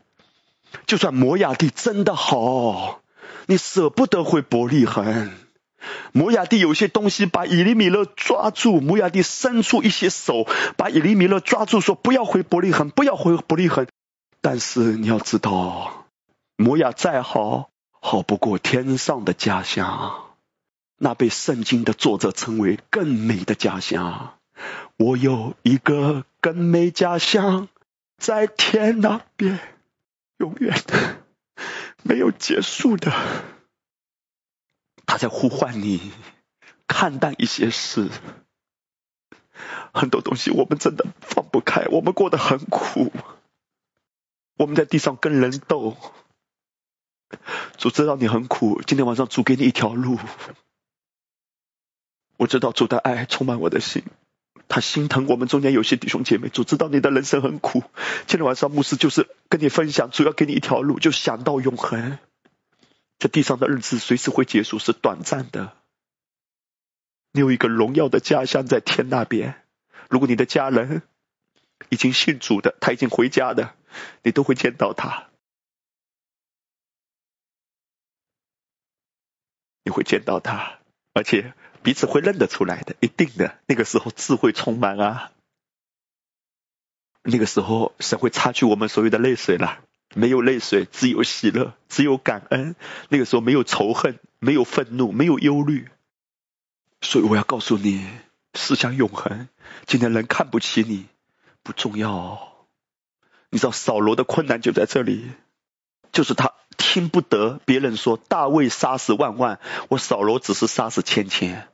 [0.86, 3.00] 就算摩亚地真的好，
[3.46, 5.32] 你舍不得回伯利恒。
[6.12, 13.86] 摩亚蒂有些东西把以利米勒抓住，摩亚蒂伸出一些手把以利米勒抓住，说不要回伯利恒，不要回伯利恒。
[14.40, 16.06] 但是你要知道，
[16.56, 17.70] 摩亚再好，
[18.00, 20.34] 好不过天上的家乡，
[20.98, 24.34] 那被圣经的作者称为更美的家乡。
[24.96, 27.68] 我有一个更美家乡，
[28.18, 29.58] 在天那边，
[30.38, 31.16] 永远的
[32.02, 33.12] 没有结束的。
[35.12, 36.10] 他在呼唤你，
[36.86, 38.08] 看淡一些事。
[39.92, 43.12] 很多东西我们真的放不开，我们过得很苦。
[44.56, 45.98] 我们在地上跟人斗，
[47.76, 48.80] 主知道你很苦。
[48.86, 50.18] 今天晚上主给你一条路。
[52.38, 54.04] 我知道主的爱充满我的心，
[54.66, 56.48] 他心疼我们中间有些弟兄姐妹。
[56.48, 57.82] 主知道你的人生很苦。
[58.26, 62.18] 今天晚上牧师就是跟你分享，主要给你一条路，就想到永恒。
[63.22, 65.76] 这地上的日子随时会结束，是短暂的。
[67.30, 69.64] 你有一个荣耀的家乡在天那边。
[70.10, 71.02] 如果你的家人
[71.88, 73.76] 已经信主的，他已经回家的，
[74.24, 75.30] 你都会见到他。
[79.84, 80.80] 你会见到他，
[81.12, 81.54] 而且
[81.84, 83.56] 彼此会认得出来的，一定的。
[83.66, 85.30] 那个时候智慧充满啊，
[87.22, 89.84] 那个时候神会擦去我们所有的泪水了。
[90.14, 92.76] 没有泪水，只有喜乐，只有感恩。
[93.08, 95.88] 那个时候没有仇恨，没有愤怒，没有忧虑。
[97.00, 98.06] 所以我要告诉你，
[98.54, 99.48] 思想永恒。
[99.86, 101.06] 今天人看不起你，
[101.62, 102.66] 不重要。
[103.50, 105.30] 你知道扫罗的困难就在这里，
[106.12, 111.68] 就是他听不得别人说大卫杀死万万，我扫罗只是杀死千千。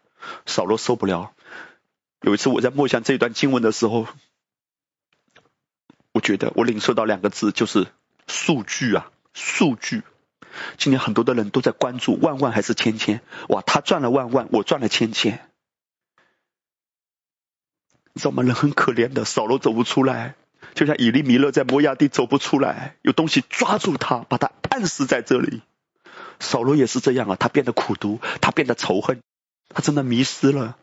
[0.46, 1.32] 扫罗受不了。
[2.22, 4.06] 有一次我在默想这段经文的时候，
[6.12, 7.86] 我觉得我领受到两个字，就是。
[8.28, 10.02] 数据啊，数据！
[10.76, 15.48] 今天很多的人都在关注万万还是千千，哇，他赚了万万，我赚了千千，
[18.12, 18.42] 你知道吗？
[18.42, 20.34] 人很可怜的，扫罗走不出来，
[20.74, 25.62] 就像以利米勒在摩亚地走不出来，有东西抓住他，把他按死在这里。
[26.40, 29.20] 扫罗也是这样啊，他变得苦毒，他变得仇恨，
[29.68, 30.76] 他真的迷失了。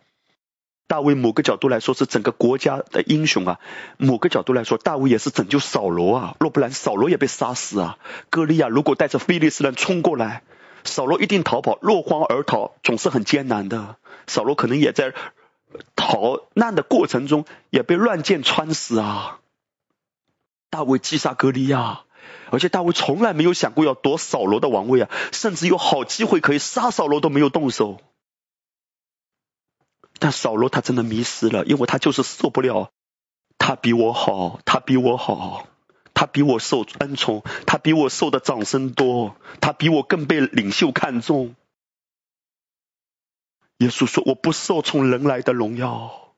[0.88, 3.59] 大卫某个角度来说是整个国家的英雄啊，
[3.97, 7.97] 某个角度来说，大卫也是拯救扫罗啊，若不然扫罗也被杀死啊。
[8.29, 10.43] 歌利亚如果带着菲利斯人冲过来，
[10.83, 13.95] 扫罗一定逃跑，落荒而逃总是很艰难的。
[14.27, 15.13] 扫罗可能也在
[15.95, 16.41] 逃。
[16.53, 19.39] 难的过程中也被乱箭穿死啊。
[20.69, 22.01] 大卫击杀歌利亚，
[22.51, 27.99] 而且大卫从来没有想过要夺扫罗的王位啊，甚至有好机会可以杀扫罗都没有动手。
[30.26, 32.89] 那扫罗他真的迷失了，因为他就是受不了，
[33.59, 35.67] 他比我好，他比我好，
[36.15, 41.53] 他比我受恩宠，他比我受的掌声多，他比我更被领袖看重。
[43.78, 46.34] 耶稣说：“我不受从人来的荣耀。”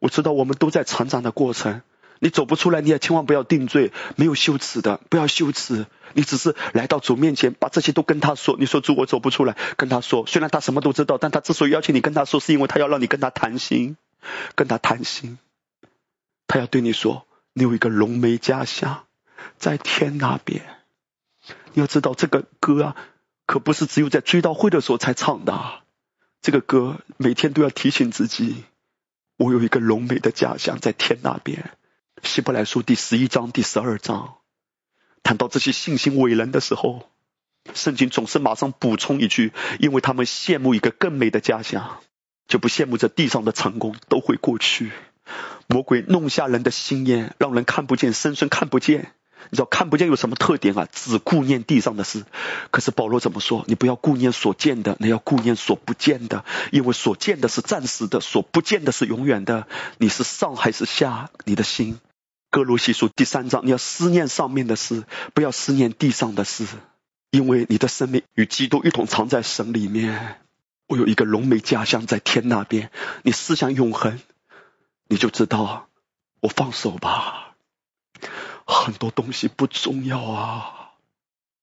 [0.00, 1.82] 我知道我们都在成长的过程。
[2.24, 5.84] 你走不出来，你也千万不要定罪，没有羞耻的，不要羞耻。
[6.14, 8.56] 你只是来到主面前，把这些都跟他说。
[8.58, 10.26] 你说主，我走不出来，跟他说。
[10.26, 13.98] 虽然他什么都知道，但他之所以邀请你跟他说，是因为他要让你跟他谈心，
[14.54, 15.36] 跟他谈心。
[16.46, 19.04] 他要对你说，你有一个龙梅家乡，
[19.58, 20.62] 在天那边。
[21.74, 22.96] 你要知道，这个歌啊，
[23.44, 25.82] 可不是只有在追悼会的时候才唱的。
[26.40, 28.64] 这个歌每天都要提醒自己，
[29.36, 31.70] 我有一个龙梅的家乡在天那边。
[32.24, 34.34] 希伯来书第十一章、第十二章
[35.22, 37.08] 谈到这些信心伟人的时候，
[37.74, 41.98] 圣经总是马上补充一句：因为他们羡慕一个更美的家乡，
[42.48, 44.90] 就不羡慕这地上的成功都会过去。
[45.68, 49.12] 魔鬼弄瞎人的心眼，让人看不见，深深看不见。
[49.50, 50.88] 你知道看不见有什么特点啊？
[50.90, 52.24] 只顾念地上的事。
[52.70, 53.64] 可是保罗怎么说？
[53.68, 59.68] 你不要顾念所见的，你要顾念所不见的，因为所见的是暂时的，所不见的是永远的。
[59.98, 61.30] 你是上还是下？
[61.44, 61.98] 你的心。
[62.54, 65.02] 哥罗西书第三章，你要思念上面的事，
[65.34, 66.64] 不要思念地上的事，
[67.32, 70.40] 因为你的生命与基督一同藏在神里面。
[70.86, 72.92] 我有一个龙美家乡在天那边，
[73.24, 74.20] 你思想永恒，
[75.08, 75.88] 你就知道，
[76.42, 77.56] 我放手吧，
[78.64, 80.90] 很多东西不重要啊。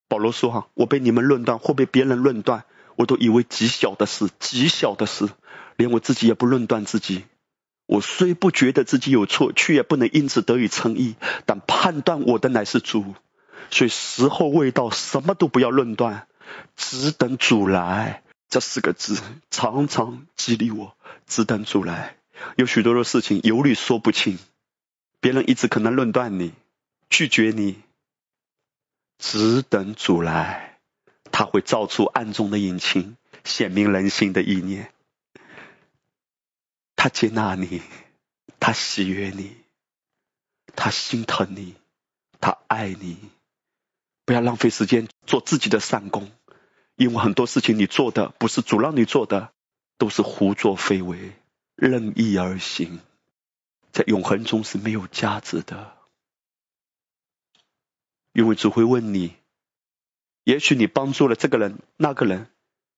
[0.09, 2.65] 保罗说：“哈，我被你们论断或被别人论断，
[2.97, 5.29] 我都以为极小的事，极小的事，
[5.77, 7.23] 连我自己也不论断自己。”
[7.91, 11.15] 我虽不觉得自己有错，却也不能因此得以称义。
[11.45, 13.15] 但判断我的乃是主，
[13.69, 16.25] 所以时候未到，什么都不要论断，
[16.77, 18.23] 只等主来。
[18.47, 19.19] 这四个字
[19.49, 20.95] 常常激励我，
[21.27, 22.15] 只等主来。
[22.55, 24.39] 有许多的事情有理说不清，
[25.19, 26.53] 别人一直可能论断你，
[27.09, 27.81] 拒绝你，
[29.19, 30.79] 只等主来，
[31.29, 34.93] 他会造出暗中的隐情，显明人心的意念。
[37.01, 37.81] 他接纳你，
[38.59, 39.57] 他喜悦你，
[40.75, 41.73] 他心疼你，
[42.39, 43.17] 他爱你。
[44.23, 46.31] 不要浪费时间做自己的善功，
[46.95, 49.51] 因为很多事情你做的不是主让你做的，
[49.97, 51.33] 都是胡作非为、
[51.73, 52.99] 任意而行，
[53.91, 55.97] 在永恒中是没有价值的。
[58.31, 59.33] 因为主会问你，
[60.43, 62.51] 也许你帮助了这个人、那个人。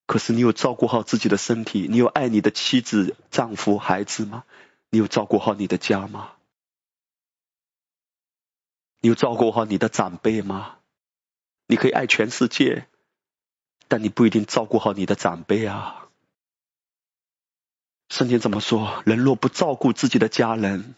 [0.06, 1.88] 可是你有照顾好自己的身体？
[1.90, 4.44] 你有爱你的妻子、丈夫、孩子吗？
[4.90, 6.34] 你有照顾好你的家吗？
[9.00, 10.78] 你有照顾好你的长辈吗？
[11.68, 12.88] 你可以爱全世界，
[13.88, 16.10] 但你不一定照顾好你的长辈啊。
[18.10, 19.02] 圣经怎么说？
[19.06, 20.96] 人若不照顾自己的家人，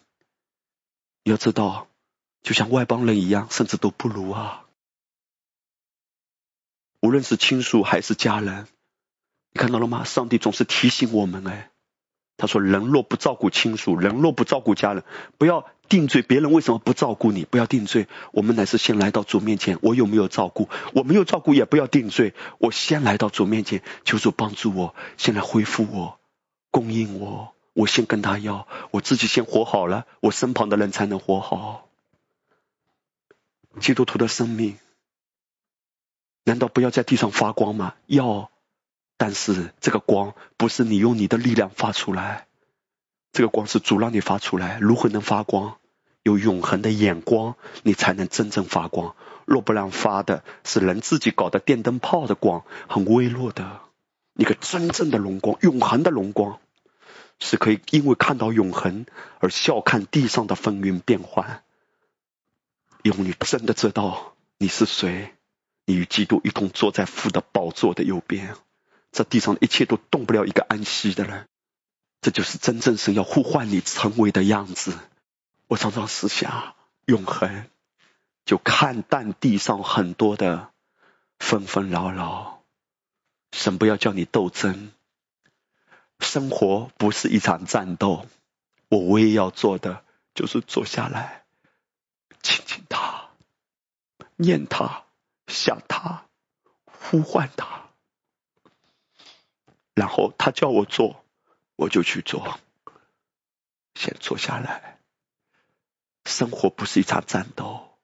[1.23, 1.87] 你要知道，
[2.41, 4.65] 就像外邦人一样，甚至都不如啊。
[7.01, 8.67] 无论是亲属还是家人。
[9.55, 10.03] 你看到了吗？
[10.03, 11.71] 上帝总是提醒我们，哎，
[12.35, 15.05] 他说：“人若不照顾亲属，人若不照顾家人，
[15.37, 18.09] 不要定罪别人为什么不照顾你，不要定罪。
[18.33, 20.67] 我们乃是先来到主面前，我有没有照顾？
[20.93, 22.33] 我没有照顾，也不要定罪。
[22.57, 26.19] 我先来到主面前，求主帮助我，先来恢复我，
[26.69, 27.53] 供应我。
[27.71, 31.87] 我先跟他要，我自己先活好了，我身旁的人才能活好。
[33.79, 34.77] 基督徒的生命，
[36.43, 37.93] 难道不要在地上发光吗？
[38.07, 38.51] 要。”
[39.17, 42.47] 但是这个光不是你用你的力量发出来，
[43.31, 44.77] 这个光是主让你发出来。
[44.79, 45.77] 如何能发光？
[46.23, 49.15] 有永恒的眼光，你才能真正发光。
[49.45, 53.81] 若不然发的是人自己搞的电灯泡的光，很微弱的。
[54.33, 56.59] 一个真正的荣光，永恒的荣光，
[57.39, 59.05] 是可以因为看到永恒
[59.39, 61.63] 而笑看地上的风云变幻。
[63.03, 65.35] 因为你真的知道你是谁，
[65.85, 68.55] 你与基督一同坐在父的宝座的右边。
[69.15, 71.47] 这地上一切都动不了一个安息的人，
[72.19, 74.93] 这就是真正神要呼唤你成为的样子。
[75.67, 77.65] 我常常思想，永恒
[78.43, 80.73] 就看淡地上很多的
[81.39, 82.61] 纷纷扰扰。
[83.53, 84.91] 神不要叫你斗争，
[86.19, 88.27] 生活不是一场战斗。
[88.89, 90.03] 我唯一要做的
[90.33, 91.45] 就是坐下来，
[92.41, 93.29] 亲近他，
[94.35, 95.05] 念他，
[95.47, 96.25] 想他，
[96.83, 97.84] 呼唤他。
[99.95, 101.25] 然后他叫我做，
[101.75, 102.59] 我就去做。
[103.95, 104.99] 先坐下来。
[106.25, 107.97] 生活不是一场战斗。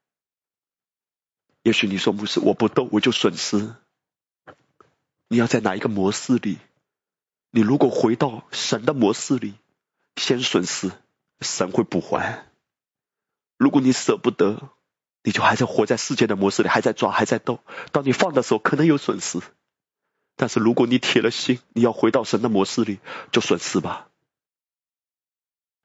[1.64, 3.76] 也许你说牧师，我不斗我就损失。
[5.28, 6.58] 你要在哪一个模式里？
[7.52, 9.56] 你如果回到神的模式里，
[10.16, 10.92] 先损失，
[11.42, 12.48] 神会补还。
[13.58, 14.70] 如果你舍不得，
[15.24, 17.60] 你就还在活在世界的模式里，还在抓，还在斗。
[17.92, 19.42] 当你放的时候，可能有损失。
[20.42, 22.98] 但是如果你铁了心，你要回到神的模式里，
[23.32, 24.08] 就损失吧。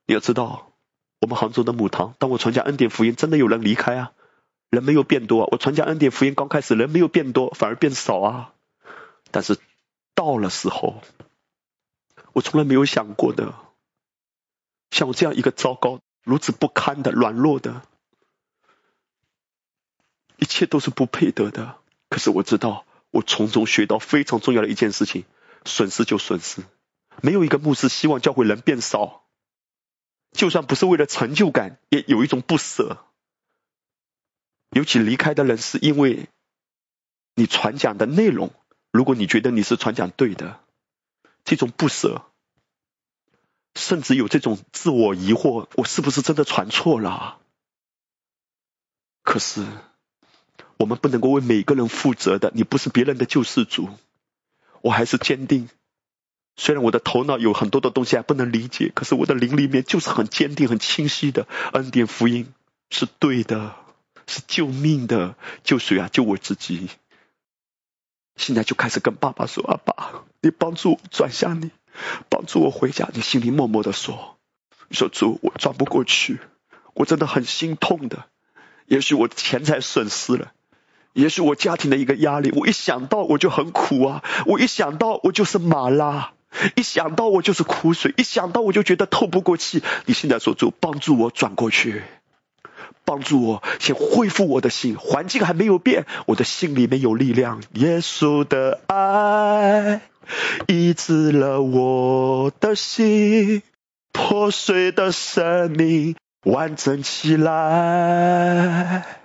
[0.07, 0.72] 你要知道，
[1.20, 4.12] 我们杭州的母堂，当我传讲恩典福音，真的有人离开啊。
[4.70, 8.54] 人没有变多，我传讲恩典福音刚开始人没有变多，反而变少啊。
[9.30, 9.59] 但是
[10.14, 11.02] 到了时候，
[12.32, 13.52] 我从来没有想过的，
[14.90, 17.82] 像我这样一个糟糕、如此不堪的、软弱的，
[20.38, 21.76] 一切都是不配得的。
[22.09, 22.86] 可是我知道，
[23.16, 25.24] 我从中学到非常重要的一件事情：
[25.64, 26.62] 损失就损失。
[27.22, 29.24] 没有一个牧师希望教会人变少，
[30.32, 33.06] 就算不是为了成就感，也有一种不舍。
[34.70, 36.28] 尤其离开的人是因为
[37.34, 38.52] 你传讲的内容，
[38.92, 40.60] 如果你觉得你是传讲对的，
[41.42, 42.30] 这种不舍，
[43.74, 47.40] 甚至有这种自我疑惑，我是不是真的传错了？
[49.22, 49.66] 可是
[50.77, 53.89] 我们不能够为每个人负责的，你不是别人的救世主，
[54.83, 55.68] 我还是坚定。
[56.57, 62.53] 虽然我的头脑有很多的东西还不能理解，可是我的灵里面就是很坚定、很清晰的恩典福音
[62.91, 63.74] 是对的。
[64.29, 66.09] 是救命的，救谁啊？
[66.11, 66.89] 救我自己。
[68.35, 71.70] 现在就开始跟爸爸说：“阿爸，你帮助我转向你，
[72.29, 74.37] 帮助我回家。”你心里默默的说
[74.91, 76.41] ：“说主，我转不过去，
[76.95, 78.24] 我真的很心痛的。
[78.87, 80.53] 也许我钱财损失了，
[81.16, 84.22] 也许我家庭的一个压力，我一想到我就很苦啊！
[84.44, 86.32] 我一想到我就是马拉，
[86.74, 89.82] 一想到我就是苦水，一想到我就觉得透不过气。
[90.04, 92.02] 你现在说主，帮助我转过去。”
[93.06, 97.62] 帮助我先恢复我的心，环境还没有变，我的心里面有力量。
[97.74, 100.00] 耶稣的爱
[100.66, 103.62] 医治了我的心，
[104.12, 109.15] 破碎的生命完整起来。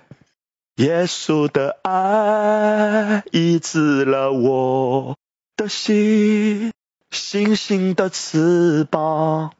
[0.82, 5.16] 耶稣的爱医治了我
[5.56, 6.72] 的心，
[7.08, 9.54] 星星的翅膀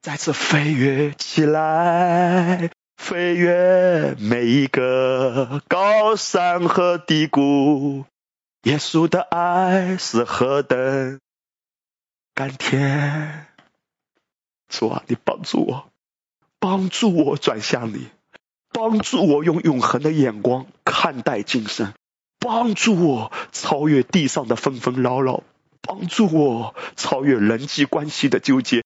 [0.00, 2.70] 再次飞跃起来。
[2.96, 8.06] 飞越每一个高山和低谷，
[8.62, 11.20] 耶稣的爱是何等
[12.32, 13.48] 甘甜！
[14.66, 15.90] 主啊，你帮助我，
[16.58, 18.08] 帮助我转向你，
[18.72, 21.92] 帮助我用永恒的眼光看待今生，
[22.38, 25.42] 帮助我超越地上的纷纷扰扰，
[25.80, 28.84] 帮助我超越人际关系的纠结，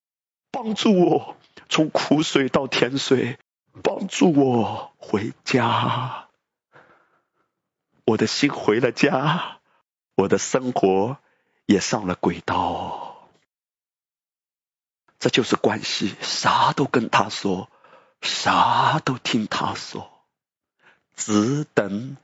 [0.51, 1.37] 帮助我
[1.69, 3.39] 从苦水到甜水。
[3.83, 6.29] 帮助我回家，
[8.07, 9.59] 我的心回了家，
[10.15, 11.19] 我的生活
[11.67, 13.29] 也上了轨道。
[15.19, 17.69] 这就是关系，啥都跟他说，
[18.23, 20.27] 啥都听他说，
[21.15, 22.17] 只等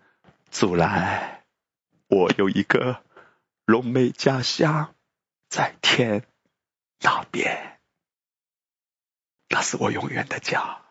[0.51, 1.45] 主来。
[2.09, 3.03] 我有一个
[3.65, 4.95] 龙妹家乡
[5.49, 6.27] 在天
[7.01, 7.81] 那边，
[9.49, 10.83] 那是我永远的家。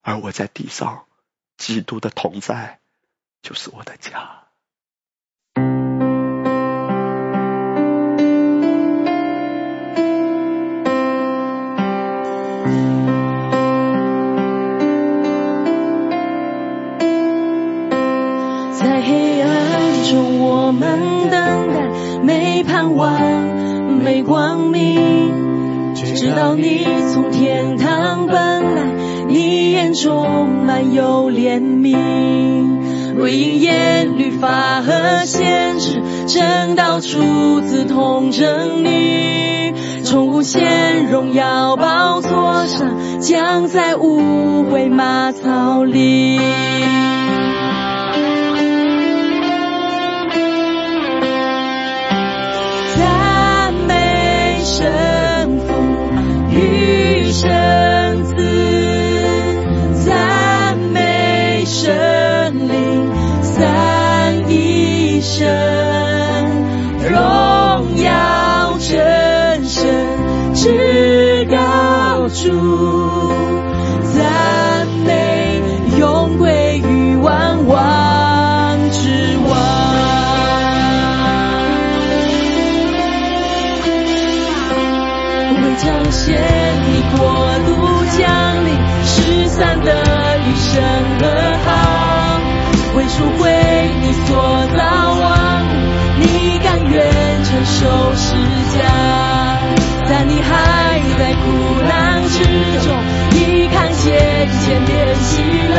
[0.00, 1.06] 而我在地上，
[1.56, 2.80] 基督的同在
[3.42, 4.45] 就是我的家。
[20.66, 23.20] 我们等待，没盼望，
[24.02, 28.82] 没光明，直到你从天堂奔来。
[29.28, 46.40] 你眼中满有怜悯，为因言律法和限制，正道出自同真理，从无限荣耀宝座上，将在无悔马槽里。
[85.86, 86.34] 为彰显
[86.84, 87.18] 你国
[87.64, 87.70] 度
[88.18, 88.26] 降
[88.64, 88.68] 临，
[89.04, 89.92] 失散的
[90.38, 90.82] 余生
[91.20, 91.24] 和
[91.64, 91.70] 好，
[92.96, 93.48] 为赎回
[94.00, 94.80] 你所造
[95.14, 95.68] 万物，
[96.18, 96.94] 你甘愿
[97.44, 98.34] 承受十
[98.76, 98.78] 架，
[100.08, 101.44] 在你还在苦
[101.88, 102.44] 难之
[102.84, 102.92] 中，
[103.30, 105.78] 你看见千变喜乐，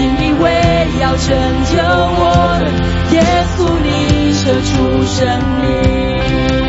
[0.00, 0.44] 因你为
[1.00, 1.28] 要拯
[1.70, 2.62] 救我们，
[3.12, 3.22] 耶
[3.56, 5.22] 稣你舍出生
[5.62, 6.63] 命。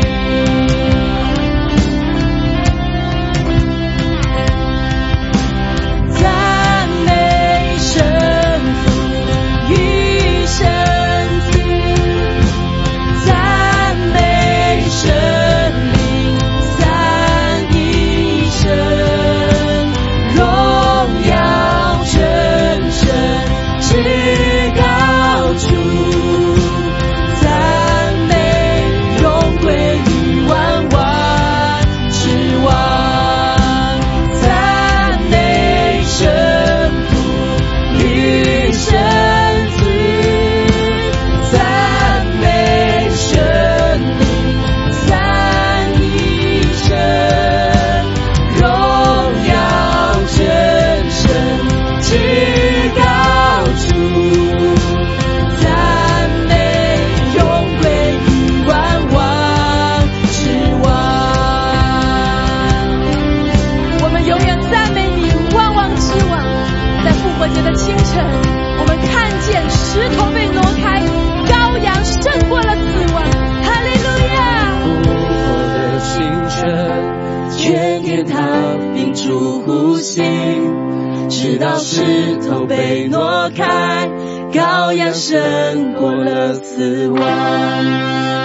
[81.46, 82.02] 直到石
[82.38, 84.10] 头被挪开，
[84.52, 87.20] 羔羊胜过了死亡。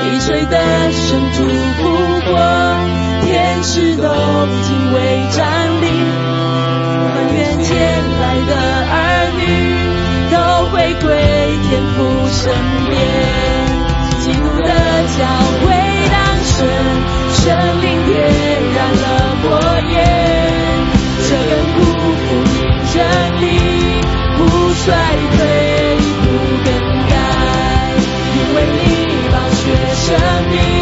[0.06, 1.82] 一吹的声祝福
[2.28, 2.38] 过，
[3.26, 5.00] 天使都敬畏
[5.32, 5.88] 站立。
[7.16, 7.74] 很远前
[8.22, 8.54] 来的
[8.94, 8.94] 儿
[9.34, 9.42] 女
[10.30, 10.38] 都
[10.70, 11.10] 回归
[11.66, 11.98] 天父
[12.30, 12.54] 身
[12.86, 12.94] 边。
[14.20, 14.70] 基督的
[15.18, 15.20] 教
[15.58, 15.66] 会
[16.12, 16.14] 当
[16.46, 16.54] 神，
[17.34, 17.42] 生
[17.82, 18.14] 灵点
[18.76, 18.80] 燃
[30.52, 30.81] 生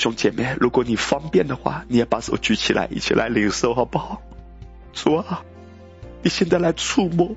[0.00, 4.22] 兄姐妹，如果你方便的话，你也把手举起来，一起来领受，好不好？
[4.94, 5.42] 主啊，
[6.22, 7.36] 你现在来触摸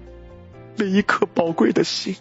[0.77, 2.15] 每一颗宝贵的心，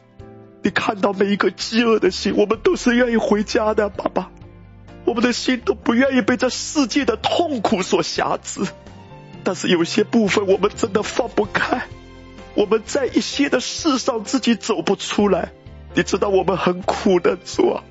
[0.62, 4.30] 你看到每一个饥饿的心，我们都是愿意回家的，爸爸。
[5.04, 8.62] 我们的心都不愿意被这世界的痛苦所辖制，
[9.44, 11.86] 但是有些部分我们真的放不开。
[12.54, 15.52] 我们在一些的事上自己走不出来，
[15.94, 17.84] 你知道我们很苦的主啊。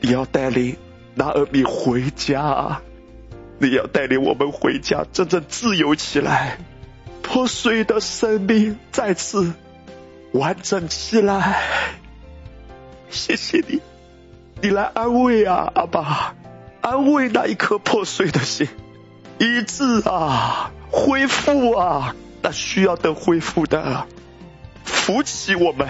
[0.00, 0.76] 你要带领
[1.14, 2.80] 拿尔米回家，
[3.58, 6.58] 你要带领我们回家，真正自由起来，
[7.22, 9.52] 破碎的生命再次
[10.32, 11.62] 完整起来。
[13.10, 13.80] 谢谢你，
[14.60, 16.34] 你来安慰啊，阿爸，
[16.80, 18.66] 安慰那一颗破碎的心，
[19.38, 24.08] 医治啊，恢复啊，那需要的恢复的，
[24.82, 25.88] 扶起我们，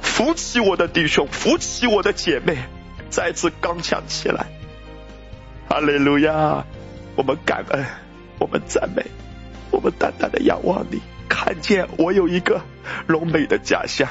[0.00, 2.56] 扶起我的弟兄，扶起我的姐妹。
[3.16, 4.44] 再次刚强起来，
[5.70, 6.66] 哈利路亚！
[7.16, 7.82] 我们感恩，
[8.38, 9.06] 我们赞美，
[9.70, 12.60] 我们淡淡的仰望你，看见我有一个
[13.06, 14.06] 柔美的家乡。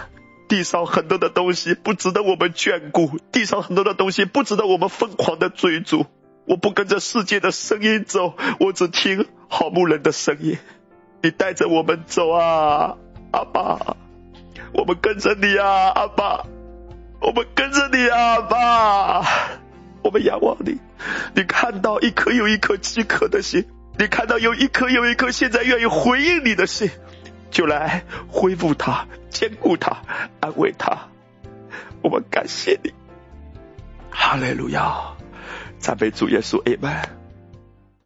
[0.48, 6.08] 地上很多的东西不值得我们眷顾，地上很多的东西不值得我们疯狂的追逐。
[6.48, 10.58] 我不跟着世界的声音走，我只听好牧人的声音。
[11.22, 12.98] 你带着我们走啊，
[13.32, 13.98] 阿爸！
[14.74, 16.48] 我们跟着你啊，阿爸！
[17.22, 19.26] 我们跟着你啊，爸！
[20.04, 20.78] 我们仰望你，
[21.34, 23.66] 你看到一颗又一颗饥渴的心，
[23.98, 26.92] 你看到有一颗又一颗现在愿意回应你的心，
[27.50, 29.98] 就来恢复它、坚固它、
[30.40, 31.10] 安慰它。
[32.04, 32.94] 我们感谢你，
[34.12, 35.16] 哈利路亚！
[35.80, 37.25] 赞美主耶稣，阿门。